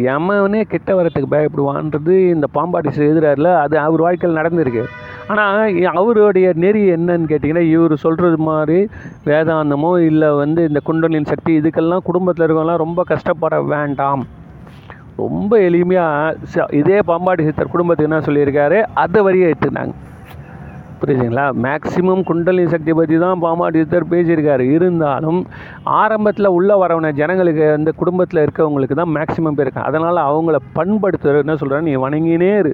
[0.08, 4.84] யமனே கிட்ட வரத்துக்கு பயப்படுவான்றது இந்த பாம்பாட்டி எழுதுறாருல அது அவர் வாழ்க்கையில் நடந்திருக்கு.
[5.32, 8.80] ஆனால் அவருடைய நெறி என்னன்னு கேட்டிங்கன்னா இவர் சொல்கிறது மாதிரி
[9.30, 14.24] வேதாந்தமோ இல்லை வந்து இந்த குண்டலின் சக்தி இதுக்கெல்லாம் குடும்பத்தில் இருக்கவங்களாம் ரொம்ப கஷ்டப்பட வேண்டாம்.
[15.24, 18.80] ரொம்ப எளிமையாக இதே பாம்பாட்டி சித்தர் குடும்பத்துக்கு என்ன சொல்லியிருக்காரு?
[19.04, 19.94] அதை வரியை எடுத்துனாங்க
[21.02, 21.44] புரியுதுங்களா?
[21.66, 24.66] மேக்சிமம் குண்டலினி சக்தி பற்றி தான் பாமாடித்தர் பேசியிருக்காரு.
[24.76, 25.40] இருந்தாலும்
[26.00, 31.56] ஆரம்பத்தில் உள்ளே வரவன ஜனங்களுக்கு அந்த குடும்பத்தில் இருக்கவங்களுக்கு தான் மேக்சிமம் பேர் இருக்கு அதனால் அவங்கள பண்படுத்துகிற என்ன
[31.62, 32.74] சொல்கிறேன் நீ வணங்கினே இரு.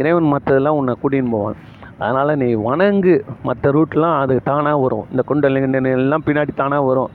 [0.00, 1.58] இறைவன் மற்றதெல்லாம் உன்னை கூட்டின்னு போவான்.
[2.04, 3.16] அதனால் நீ வணங்கு.
[3.48, 5.06] மற்ற ரூட்லாம் அது தானாக வரும்.
[5.12, 7.12] இந்த குண்டலினி எல்லாம் பின்னாடி தானாக வரும்.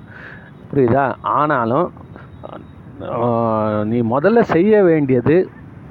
[0.71, 1.07] புரியுதா?
[1.39, 1.87] ஆனாலும்
[3.91, 5.35] நீ முதல்ல செய்ய வேண்டியது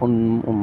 [0.04, 0.18] உன்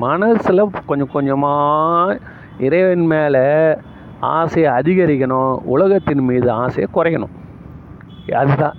[0.05, 2.19] மனசில் கொஞ்சம் கொஞ்சமாக
[2.59, 3.75] இறைவன் மேலே
[4.19, 7.33] ஆசையை அதிகரிக்கணும் உலகத்தின் மீது ஆசையை குறைக்கணும்.
[8.35, 8.77] அதுதான்.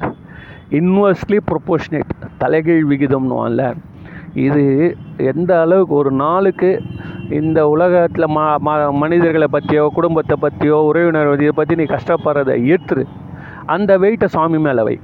[0.70, 3.74] இன்வெர்ஸ்லி ப்ரொபோஷனேட் தலைகீழ் விகிதம்னுவான்ல
[4.34, 6.82] இது எந்த அளவுக்கு ஒரு நாளுக்கு
[7.30, 13.06] இந்த உலகத்தில் ம ம- மனிதர்களை பற்றியோ குடும்பத்தை பற்றியோ உறவினர் இதை பற்றி நீ கஷ்டப்படுறதை ஏற்று
[13.66, 15.00] அந்த வெயிட்டை சாமி மேலே வை.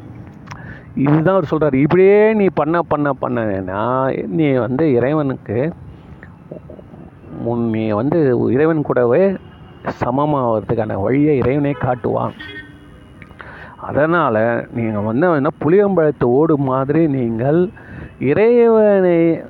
[0.94, 3.80] இதுதான் அவர் சொல்கிறார் இப்படியே நீ பண்ண பண்ண பண்ணனா
[4.26, 5.72] நீ வந்து இறைவனுக்கு
[7.42, 9.36] உன் நீ வந்து இறைவன் கூடவே
[10.04, 12.32] சமமாகிறதுக்கான வழியை இறைவனே காட்டுவான்.
[13.76, 17.68] அதனால் நீங்கள் வந்து என்ன புளியம்பழத்து ஓடு மாதிரி நீங்கள்
[18.20, 19.42] இறைவனை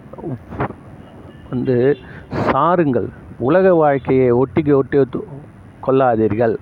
[1.51, 1.97] வந்து
[2.53, 3.09] சாருங்கள்.
[3.39, 5.25] உலக வாழ்க்கையை ஒட்டிக்கு ஒட்டி ஒத்து-
[5.87, 6.57] கொள்ளாதீர்கள்.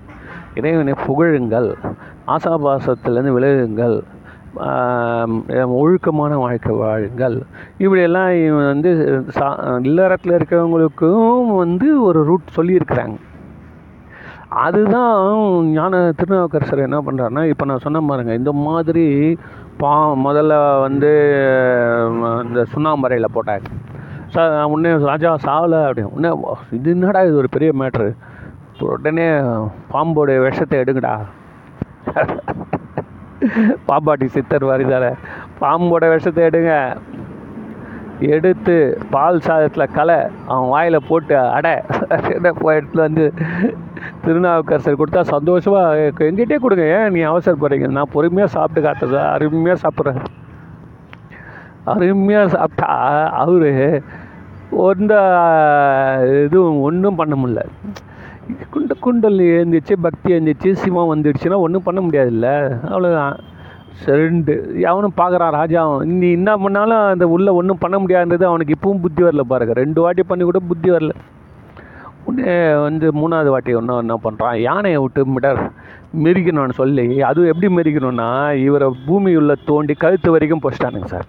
[0.55, 1.75] இறைவனை புகழுங்கள்.
[2.27, 4.03] ஆசாபாசத்திலேருந்து விலகுங்கள்.
[5.81, 7.37] ஒழுக்கமான வாழ்க்கை வாழுங்கள்.
[7.83, 8.91] இப்படியெல்லாம் இவன் வந்து
[9.37, 9.47] சா
[9.89, 13.17] இல்லறத்தில் இருக்கிறவங்களுக்கும் வந்து ஒரு ரூட் சொல்லியிருக்கிறாங்க.
[14.65, 15.13] அதுதான்
[15.77, 19.05] ஞான திருநாவுக்கரசர் என்ன பண்ணுறாருன்னா இப்போ நான் சொன்ன பாருங்க இந்த மாதிரி
[19.81, 19.93] பா
[20.25, 20.53] முதல்ல
[20.85, 21.11] வந்து
[22.47, 23.69] இந்த சுண்ணாம்பரையில் போட்டாங்க
[24.35, 24.43] சா
[24.73, 26.13] உடனே ராஜா சாவலை அப்படின்னு.
[26.17, 26.31] உடனே
[26.77, 28.09] இது என்னடா இது ஒரு பெரிய மேட்ரு
[28.93, 29.27] உடனே
[29.93, 31.15] பாம்போடைய விஷத்தை எடுங்கடா.
[33.89, 35.05] பாம்பாட்டி சித்தர் வருதால
[35.61, 36.73] பாம்போட விஷத்தை எடுங்க.
[38.33, 38.75] எடுத்து
[39.13, 40.17] பால் சாதத்தில் கலை.
[40.51, 41.73] அவன் வாயில் போட்டு அடை
[42.61, 43.25] போய் எடுத்துட்டு வந்து
[44.25, 46.85] திருநாவுக்கரசர் கொடுத்தா சந்தோஷமாக எங்கிட்டே கொடுங்க.
[46.97, 47.89] ஏன் நீ அவசரப்படுறீங்க?
[47.97, 50.21] நான் பொறுமையாக சாப்பிட்டு காட்டுறது அருமையாக சாப்பிட்றேன்.
[51.93, 52.91] அருமையாக சாப்பிட்டா
[53.43, 53.71] அவரு
[54.91, 55.15] எந்த
[56.45, 57.63] இதுவும் ஒன்றும் பண்ண முடியல.
[58.73, 62.47] குண்ட குண்டல் எழுந்துச்சு பக்தி எழுந்துச்சு சிவம் வந்துடுச்சுன்னா ஒன்றும் பண்ண முடியாதுல்ல.
[62.91, 63.35] அவ்வளோதான்
[64.05, 66.03] சரிண்டு அவனும் பார்க்குறான் ராஜாவும்.
[66.03, 69.73] நீ என்ன பண்ணாலும் அந்த உள்ளே ஒன்றும் பண்ண முடியாதுன்றது அவனுக்கு இப்பவும் புத்தி வரல பாருங்க.
[69.73, 71.13] ரெண்டு வாட்டி பண்ணி கூட புத்தி வரல.
[72.25, 75.71] உடனே வந்து மூணாவது வாட்டி ஒன்றும் என்ன பண்ணுறான் யானையை விட்டு மிடர்
[76.25, 77.21] மெரிக்கணும்னு சொல்லி.
[77.21, 81.27] அதுவும் எப்படி மெரிக்கணும்னா இவரை பூமி உள்ள தோண்டி கழுத்து வரைக்கும் போச்சிட்டானுங்க சார்.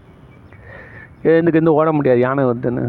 [1.22, 2.84] எனக்கு வந்து ஓட முடியாது யானை வந்துன்னு.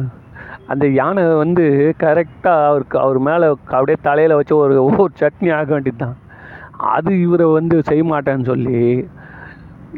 [0.74, 1.66] அந்த யானை வந்து
[2.04, 3.48] கரெக்டாக அவருக்கு அவர் மேலே
[3.78, 6.18] அப்படியே தலையில் வச்சு ஒரு ஒவ்வொரு சட்னி ஆக வேண்டியது தான்
[6.96, 8.80] அது இவரை வந்து செய்ய மாட்டேன்னு சொல்லி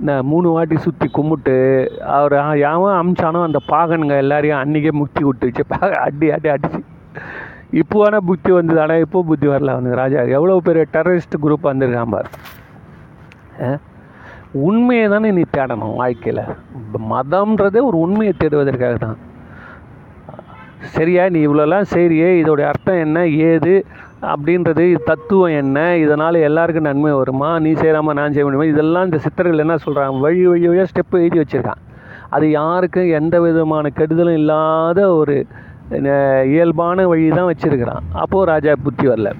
[0.08, 1.56] நான் மூணு வாட்டி சுற்றி கும்பிட்டு
[2.18, 6.82] அவர் யாவும் அமிச்சானோ அந்த பாகனுங்க எல்லாரையும் அன்றைக்கே முக்தி விட்டுச்சு பாக அடி அடி அடிச்சு
[7.80, 10.00] இப்போ வேணால் புத்தி வந்தது ஆனால் இப்போ புத்தி வரல அவனுக்கு.
[10.02, 12.30] ராஜா எவ்வளோ பெரிய டெரரிஸ்ட் குரூப் வந்திருக்கான் பார்.
[14.68, 16.44] உண்மையை தானே நீ தேடணும் வாழ்க்கையில்.
[17.14, 19.18] மதம்ன்றதே ஒரு உண்மையை தேடுவதற்காக தான்
[20.84, 21.30] சரியா?
[21.30, 23.28] நீ இவ்வளோலாம் செய்கிறியே இதோடைய அர்த்தம் என்ன?
[23.28, 23.86] ஏது?
[24.22, 25.98] அப்படின்றது இது தத்துவம் என்ன?
[25.98, 27.60] இதனால் எல்லாருக்கும் நன்மை வருமா?
[27.60, 28.72] நீ செய்கிறாமா நான் செய்ய முடியுமா?
[28.72, 31.84] இதெல்லாம் இந்த சித்தர்கள் என்ன சொல்கிறாங்க வழி வழி வழியாக ஸ்டெப்பு எழுதி வச்சுருக்கான்
[32.30, 35.46] அது யாருக்கும் எந்த விதமான கெடுதலும் இல்லாத ஒரு
[36.46, 38.04] இயல்பான வழி தான் வச்சுருக்கிறான்.
[38.14, 39.32] அப்போது ராஜா புத்தி வரல.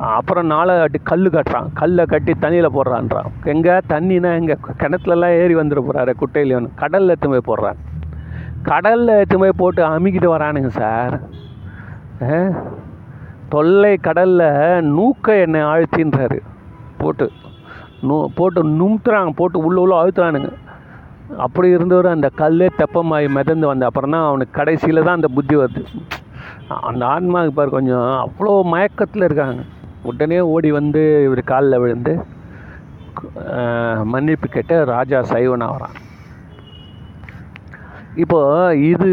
[0.00, 1.68] அப்புறம் நாளை கட்டி கல் கட்டுறான்.
[1.74, 3.28] கல்லை கட்டி தண்ணியில் போடுறான்றான்.
[3.44, 3.70] எங்கே?
[3.88, 4.56] தண்ணினா எங்கே?
[4.78, 7.78] கிணத்துலலாம் ஏறி வந்துட போகிறாரு குட்டையிலேயும் கடலில் எடுத்து போய் போடுறான்
[8.70, 11.16] கடலில் எடுத்து போய் போட்டு அமுக்கிட்டு வரானுங்க சார்.
[13.52, 16.38] தொல்லை கடலில் நூக்க எண்ணெய் ஆழ்த்தின்றாரு.
[17.02, 17.26] போட்டு
[18.08, 20.50] நூ போட்டு நுமுத்துறாங்க போட்டு உள்ளே உள்ள அழுத்துறானுங்க.
[21.44, 25.82] அப்படி இருந்தவர் அந்த கல்லே தெப்பமாகி மிதந்து வந்த அப்புறம் தான் அவனுக்கு கடைசியில் தான் அந்த புத்தி வருது.
[26.90, 29.62] அந்த ஆன்மாவுக்கு பாரு கொஞ்சம் அவ்வளோ மயக்கத்தில் இருக்காங்க.
[30.10, 32.14] உடனே ஓடி வந்து இவர் காலில் விழுந்து
[34.12, 35.74] மன்னிப்பு கேட்டு ராஜா சைவனாக
[38.18, 38.38] இப்போது இப்போ
[38.92, 39.08] இது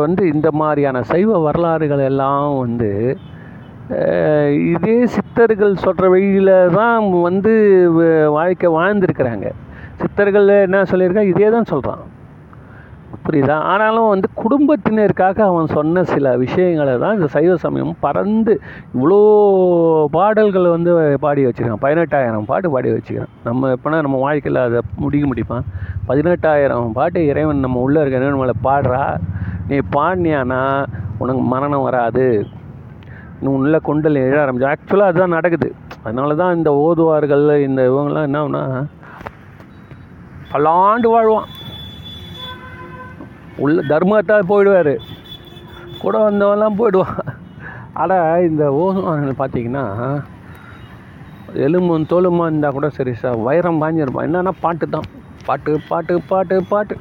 [0.00, 2.90] வந்து இந்த மாதிரியான சைவ வரலாறுகள் எல்லாம் வந்து
[4.72, 7.52] இதே சித்தர்கள் சொல்கிற வழியில் தான் வந்து
[8.30, 9.46] வாழ்க்கை வாழ்ந்துருக்கிறாங்க.
[10.02, 12.02] சித்தர்கள் என்ன சொல்லியிருக்காங்க இதே தான் சொல்கிறான்
[13.24, 13.56] புரியுதா?
[13.70, 18.52] ஆனாலும் வந்து குடும்பத்தினருக்காக அவன் சொன்ன சில விஷயங்களை தான் இந்த சைவ சமயம் பறந்து
[18.94, 19.18] இவ்வளோ
[20.16, 20.92] பாடல்கள் வந்து
[21.24, 21.82] பாடி வச்சுருக்கான்.
[21.84, 25.66] பதினெட்டாயிரம் பாட்டு பாடி வச்சுக்கிறான் நம்ம எப்போனா நம்ம வாழ்க்கையில் அதை முடிக்க முடிப்பான்
[26.10, 29.02] பதினெட்டாயிரம் பாட்டு இறைவன் நம்ம உள்ளே இருக்க இறைவன் மேலே பாடுறா.
[29.70, 30.62] நீ பாடினியானா
[31.22, 32.26] உனக்கு மரணம் வராது.
[33.40, 34.72] நீ உள்ள கொண்டல் எழ ஆரம்பிச்சு.
[34.72, 35.68] ஆக்சுவலாக அதுதான் நடக்குது.
[36.04, 38.64] அதனால தான் இந்த ஓதுவார்கள் இந்த இவங்கெல்லாம் என்னன்னா
[40.52, 41.48] பல்லாண்டு வாழ்வான்.
[43.64, 44.94] உள்ள தர்மத்தால் போயிடுவார்.
[46.02, 47.20] கூட வந்தவெல்லாம் போயிடுவான்.
[48.02, 49.84] ஆனால் இந்த ஓதுவார்கள் பார்த்தீங்கன்னா
[51.66, 54.26] எலும்பும் தோலுமா இருந்தால் கூட சரி சார் வைரம் பாஞ்சிருப்பான்.
[54.28, 55.08] என்னன்னா பாட்டு தான்.
[55.46, 56.96] பாட்டு பாட்டு பாட்டு பாட்டு.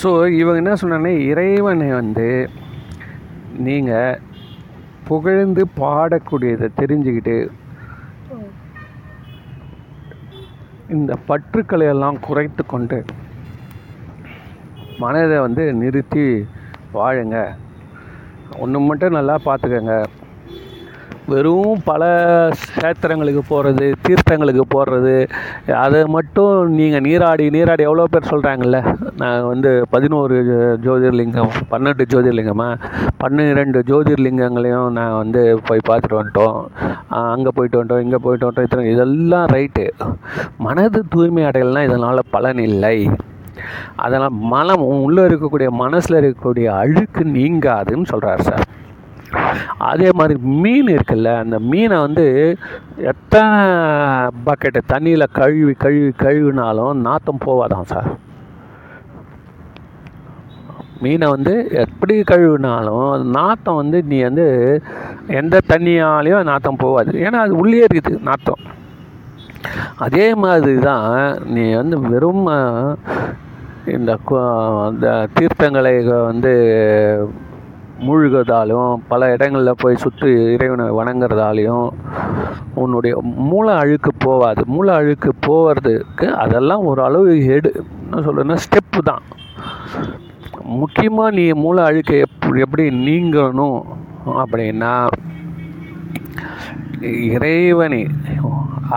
[0.00, 0.10] ஸோ
[0.40, 2.28] இவங்க என்ன சொன்னாங்கன்னா இறைவனை வந்து
[3.66, 4.20] நீங்கள்
[5.08, 7.36] புகழ்ந்து பாடக்கூடியதை தெரிஞ்சுக்கிட்டு
[10.96, 12.98] இந்த பற்றுக்களையெல்லாம் குறைத்து கொண்டு
[15.02, 16.24] மனதை வந்து நிறுத்தி
[16.96, 17.36] வாழுங்க.
[18.62, 19.94] ஒன்று மட்டும் நல்லா பார்த்துக்கங்க.
[21.32, 22.02] வெறும் பல
[22.60, 25.14] சேத்திரங்களுக்கு போகிறது தீர்த்தங்களுக்கு போடுறது
[25.82, 28.78] அதை மட்டும் நீங்கள் நீராடி நீராடி எவ்வளோ பேர் சொல்கிறாங்கல்ல
[29.20, 30.36] நான் வந்து பதினோரு
[30.86, 32.68] ஜோதிர்லிங்கம் பன்னெண்டு ஜோதிர்லிங்கமா?
[33.22, 36.58] பன்னிரெண்டு ஜோதிர்லிங்கங்களையும் நான் வந்து போய் பார்த்துட்டு வந்துட்டோம்.
[37.34, 39.86] அங்கே போயிட்டு வந்துட்டோம் இங்கே போயிட்டு வந்துட்டோம் இத்தனை இதெல்லாம் ரைட்டு.
[40.66, 42.96] மனது தூய்மை அடையலாம் இதனால் பலன் இல்லை.
[44.04, 48.64] அதெல்லாம் மனம் உள்ளே இருக்கக்கூடிய மனசில் இருக்கக்கூடிய அழுக்கு நீங்காதுன்னு சொல்கிறார் சார்.
[49.90, 52.24] அதே மாதிரி மீன் இருக்குல்ல அந்த மீனை வந்து
[53.10, 53.58] எத்தனை
[54.46, 58.10] பக்கெட்டு தண்ணியில் கழுவி கழுவி கழுவினாலும் நாத்தம் போவாதான் சார்.
[61.04, 61.52] மீனை வந்து
[61.82, 64.46] எப்படி கழுவினாலும் நாற்றம் நாத்தம் வந்து நீ வந்து
[65.40, 68.62] எந்த தண்ணியாலையும் நாத்தம் போகாது ஏன்னா அது உள்ளே இருக்குது நாத்தம்.
[70.06, 71.08] அதே மாதிரி தான்
[71.54, 72.44] நீ வந்து வெறும்
[73.86, 75.92] இந்த கு- தீர்த்தங்களை
[76.24, 76.52] வந்து
[78.00, 81.90] மூழ்குறதாலும் பல இடங்களில் போய் சுற்றி இறைவனை வணங்குறதாலையும்
[82.74, 89.22] உன்னுடைய மூளை அழுக்கு போகாது மூளை அழுக்கு போகிறதுக்கு அதெல்லாம் ஒரு அளவு எடு என்ன சொல்கிறேன்னா ஸ்டெப்பு தான்.
[90.64, 93.82] முக்கியமாக நீ மூளை அழுக்கை எப் எப்படி நீங்கணும்
[94.26, 95.06] அப்படின்னா
[97.32, 98.02] இறைவனை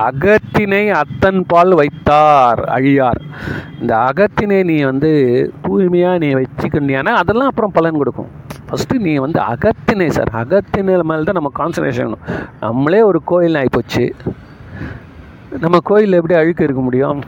[0.08, 3.20] அகத்தினை அத்தன் பால் வைத்தார் அழியார்.
[3.82, 5.12] இந்த அகத்தினை நீ வந்து
[5.66, 8.32] தூய்மையாக நீ வச்சுக்கிண்டியானா அதெல்லாம் அப்புறம் பலன் கொடுக்கும்.
[8.68, 12.16] ஃபஸ்ட்டு நீ வந்து அகத்தினை சார் அகத்தினை மேலே தான் நம்ம கான்சன்ட்ரேஷன்
[12.64, 14.06] நம்மளே ஒரு கோயில் ஆகிப்போச்சு
[15.64, 17.20] நம்ம கோயிலில் எப்படி அழுக்கு இருக்க முடியும்?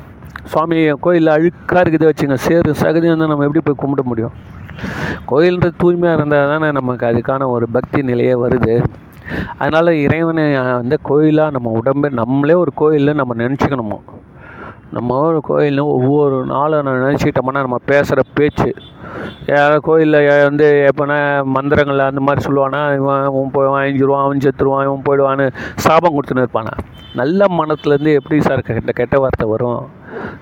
[0.51, 4.35] சுவாமி கோயிலில் அழுக்காக இருக்குது வச்சுங்க சேரு சகதி வந்து நம்ம எப்படி போய் கும்பிட முடியும்?
[5.31, 8.75] கோயில்ன்றது தூய்மையாக இருந்தால் தானே நமக்கு அதுக்கான ஒரு பக்தி நிலையே வருது.
[9.57, 13.99] அதனால் இறைவனை வந்து கோயிலாக நம்ம உடம்பு நம்மளே ஒரு கோயிலில் நம்ம நினச்சிக்கணுமோ?
[14.91, 18.69] நம்ம ஒரு கோயிலில் ஒவ்வொரு நாளும் நம்ம நினச்சிக்கிட்டோம்னா நம்ம பேசுகிற பேச்சு.
[19.47, 25.05] யாராவது கோயிலில் வந்து எப்போனா மந்திரங்கள் அந்த மாதிரி சொல்லுவானா இவன் இவன் போய் வாங்கிடுவான் அவன் செத்துருவான் இவன்
[25.09, 25.45] போயிடுவான்னு
[25.75, 26.73] சாபம் கொடுத்துன்னு இருப்பானா?
[27.13, 29.81] நல்ல மனத்துலேருந்து எப்படி சார் கெட்ட கெட்ட வார்த்தை வரும்?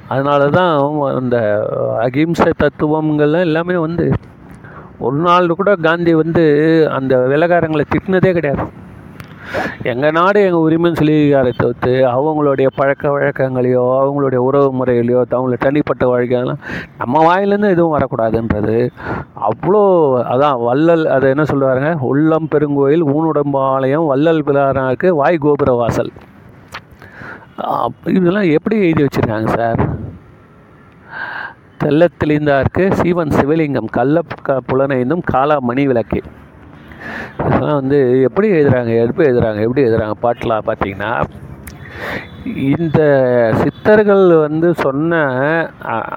[0.08, 0.74] அதனால தான்
[1.22, 1.38] இந்த
[2.02, 4.06] அகிம்சை தத்துவங்கள்லாம் எல்லாமே வந்து
[5.08, 6.44] ஒரு நாள் கூட காந்தி வந்து
[6.98, 8.66] அந்த விலகாரங்களை திட்டினதே கிடையாது.
[9.92, 16.62] எங்கள் நாடு எங்கள் உரிமைன்னு சொல்லியிருக்காரு தவிர்த்து அவங்களுடைய பழக்க வழக்கங்களையோ அவங்களுடைய உறவு முறைகளையோ அவங்கள தனிப்பட்ட வாழ்க்கையெல்லாம்
[17.02, 18.78] நம்ம வாயிலேருந்து எதுவும் வரக்கூடாதுன்றது.
[19.50, 19.82] அவ்வளோ
[20.34, 26.14] அதான் வள்ளல் அதை என்ன சொல்லுவாருங்க உள்ளம் பெருங்கோயில் ஊனுடம்பு ஆலயம் வள்ளல் பிளாராருக்கு வாய் கோபுர வாசல்.
[28.18, 29.82] இதெல்லாம் எப்படி எழுதி வச்சுருக்காங்க சார்?
[31.84, 36.20] தெல்ல தெளிந்தார்க்கு சீவன் சிவலிங்கம் கள்ள க புலனைந்தும் காலா மணி விளக்கு.
[37.46, 38.92] இதெல்லாம் வந்து எப்படி எழுதுறாங்க?
[39.06, 39.62] எப்படி எழுதுறாங்க?
[39.66, 40.16] எப்படி எழுதுறாங்க?
[40.26, 41.12] பாட்டெலாம் பார்த்தீங்கன்னா
[42.76, 43.00] இந்த
[43.62, 45.20] சித்தர்கள் வந்து சொன்ன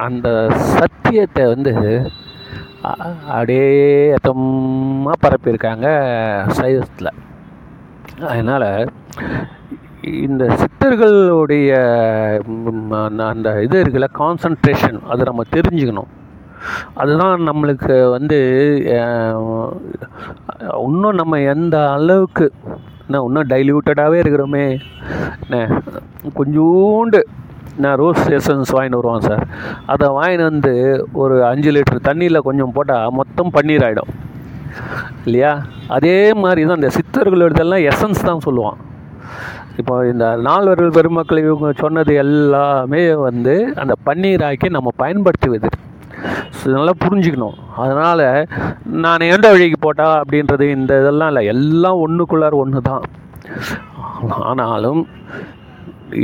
[0.07, 0.29] அந்த
[0.77, 1.73] சத்தியத்தை வந்து
[3.35, 3.69] அப்படியே
[4.17, 5.87] எத்தமாக பரப்பியிருக்காங்க
[6.59, 7.13] சைவத்தில்.
[8.33, 8.69] அதனால்
[10.07, 11.71] இந்த சித்தர்களுடைய
[13.07, 16.11] அந்த- அந்த இது இருக்குல்ல கான்சன்ட்ரேஷன் அதை நம்ம தெரிஞ்சுக்கணும்.
[16.95, 18.39] அதுதான் நம்மளுக்கு வந்து
[20.79, 22.53] இன்னும் நம்ம எந்த அளவுக்கு
[23.09, 24.81] என்ன இன்னும் டைல்யூட்டடாகவே இருக்கிறோமே
[25.49, 25.81] என்ன
[26.37, 27.23] கொஞ்சோண்டு
[27.77, 29.47] நான் ரோஸ் எசன்ஸ் வாங்கிட்டு வருவான் சார்.
[29.87, 34.13] அதை வாங்கிட்டு வந்து ஒரு அஞ்சு லிட்டர் தண்ணியில் கொஞ்சம் போட்டால் மொத்தம் பன்னீர் ஆகிடும்
[35.25, 35.63] இல்லையா?
[35.89, 38.77] அதே மாதிரி தான் இந்த சித்தர்களோடதெல்லாம் எசன்ஸ் தான் சொல்லுவான்.
[39.81, 45.69] இப்போ இந்த நால்வர்கள் பெருமக்கள் இவங்க சொன்னது எல்லாமே வந்து அந்த பன்னீராக்கி நம்ம பயன்படுத்துவது
[46.59, 47.57] ஸோ நல்லா புரிஞ்சுக்கணும்.
[47.83, 48.25] அதனால்
[49.05, 51.43] நான் எந்த வழிக்கு போட்டா அப்படின்றது இந்த இதெல்லாம் இல்லை.
[51.55, 53.05] எல்லாம் ஒன்றுக்குள்ளார ஒன்று தான்
[54.47, 55.03] ஆனாலும்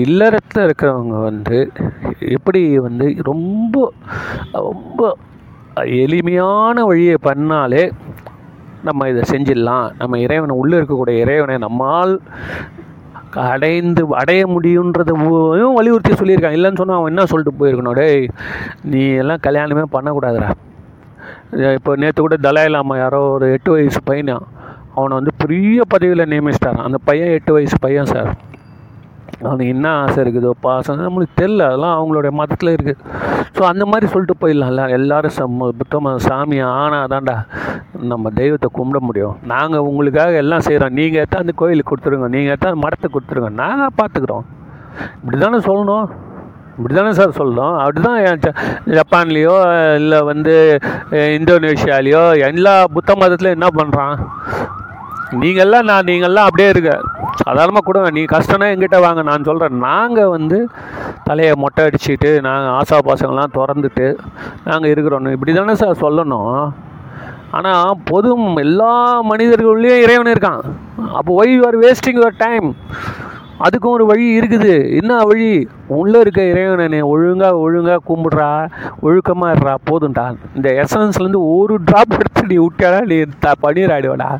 [0.02, 1.58] இல்லறத்தில் இருக்கிறவங்க வந்து
[2.36, 3.76] எப்படி வந்து ரொம்ப
[4.68, 5.00] ரொம்ப
[6.02, 7.84] எளிமையான வழியை பண்ணாலே
[8.88, 9.88] நம்ம இதை செஞ்சிடலாம்.
[10.00, 12.14] நம்ம இறைவனை உள்ளே இருக்கக்கூடிய இறைவனை நம்மால்
[13.50, 16.56] அடைந்து அடைய முடியுன்றதையும் வலியுறுத்தி சொல்லியிருக்கான்.
[16.58, 17.98] இல்லைன்னு சொன்னால் அவன் என்ன சொல்லிட்டு போயிருக்கணும்?
[18.00, 18.28] டேய்
[18.92, 20.50] நீ எல்லாம் கல்யாணமே பண்ணக்கூடாதுடா.
[21.78, 24.36] இப்போ நேற்று கூட தலாய் லாமா யாரோ ஒரு எட்டு வயசு பையனா
[24.94, 28.30] அவனை வந்து பெரிய பதவியில் நியமிச்சிட்டாரான் அந்த பையன் எட்டு வயசு பையன் சார்.
[29.44, 32.98] அவனுக்கு என்ன ஆசை இருக்குதோ பாசம் நம்மளுக்கு தெரில அதெல்லாம் அவங்களுடைய மதத்தில் இருக்குது
[33.56, 34.82] ஸோ அந்த மாதிரி சொல்லிட்டு போயிடலாம்ல.
[34.98, 37.36] எல்லாரும் சம் புத்தம சாமி ஆனால் தான்டா
[38.10, 39.34] நம்ம தெய்வத்தை கும்பிட முடியும்.
[39.52, 42.28] நாங்கள் உங்களுக்காக எல்லாம் செய்கிறோம் நீங்கள் எடுத்து அந்த கோயிலுக்கு கொடுத்துருங்க.
[42.34, 43.50] நீங்கள் எடுத்து அந்த மடத்தை கொடுத்துருங்க.
[43.62, 44.44] நாங்கள் பார்த்துக்குறோம்
[45.20, 46.06] இப்படி தானே சொல்லணும்?
[46.76, 48.20] இப்படி தானே சார் சொல்லணும் அப்படி தான்
[48.98, 49.56] ஜப்பான்லேயோ
[50.02, 50.54] இல்லை வந்து
[51.38, 54.14] இந்தோனேஷியாலேயோ எல்லா புத்த மதத்துலையும் என்ன பண்ணுறான்
[55.42, 56.92] நீங்கள்லாம் நான் நீங்கள்லாம் அப்படியே இருக்க
[57.42, 58.08] சாதாரணமாக கொடுங்க.
[58.16, 59.20] நீ கஷ்டம்னா எங்கிட்ட வாங்க.
[59.28, 60.58] நான் சொல்கிறேன் நாங்கள் வந்து
[61.28, 64.06] தலையை மொட்டை அடிச்சுட்டு நாங்கள் ஆசா பாசங்கள்லாம் திறந்துட்டு
[64.70, 65.34] நாங்கள் இருக்கிறோம்.
[65.36, 66.56] இப்படி தானே சார் சொல்லணும்?
[67.56, 68.30] ஆனால் பொது
[68.64, 68.94] எல்லா
[69.30, 70.62] மனிதர்கள்லேயும் இறைவன் இருக்கான்.
[71.18, 72.68] அப்போ why you are wasting your time
[73.66, 74.72] அதுக்கும் ஒரு வழி இருக்குது.
[75.00, 75.50] என்ன வழி?
[75.98, 78.48] உள்ளே இருக்க இறைவனை நீ ஒழுங்காக ஒழுங்காக கும்பிட்றா
[79.06, 80.24] ஒழுக்கமாக இருறா போதும்டா.
[80.56, 84.30] இந்த எசன்ஸ்லேருந்து ஒரு ட்ராப் எடுத்து நீ விட்டாடா நீ த பண்ணிடாடுவடா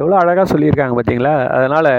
[0.00, 1.90] எவ்வளோ அழகாக சொல்லியிருக்காங்க பார்த்தீங்களா அதனால்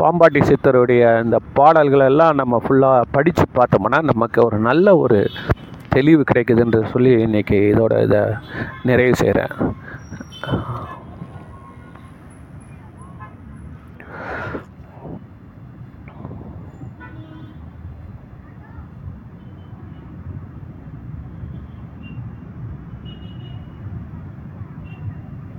[0.00, 5.20] பாம்பாட்டி சித்தருடைய இந்த பாடல்களெல்லாம் நம்ம ஃபுல்லாக படித்து பார்த்தோம்னா நமக்கு ஒரு நல்ல ஒரு
[5.96, 8.22] தெளிவு கிடைக்குதுன்ற சொல்லி இன்றைக்கி இதோட இதை
[8.88, 9.54] நிறைவு செய்கிறேன்.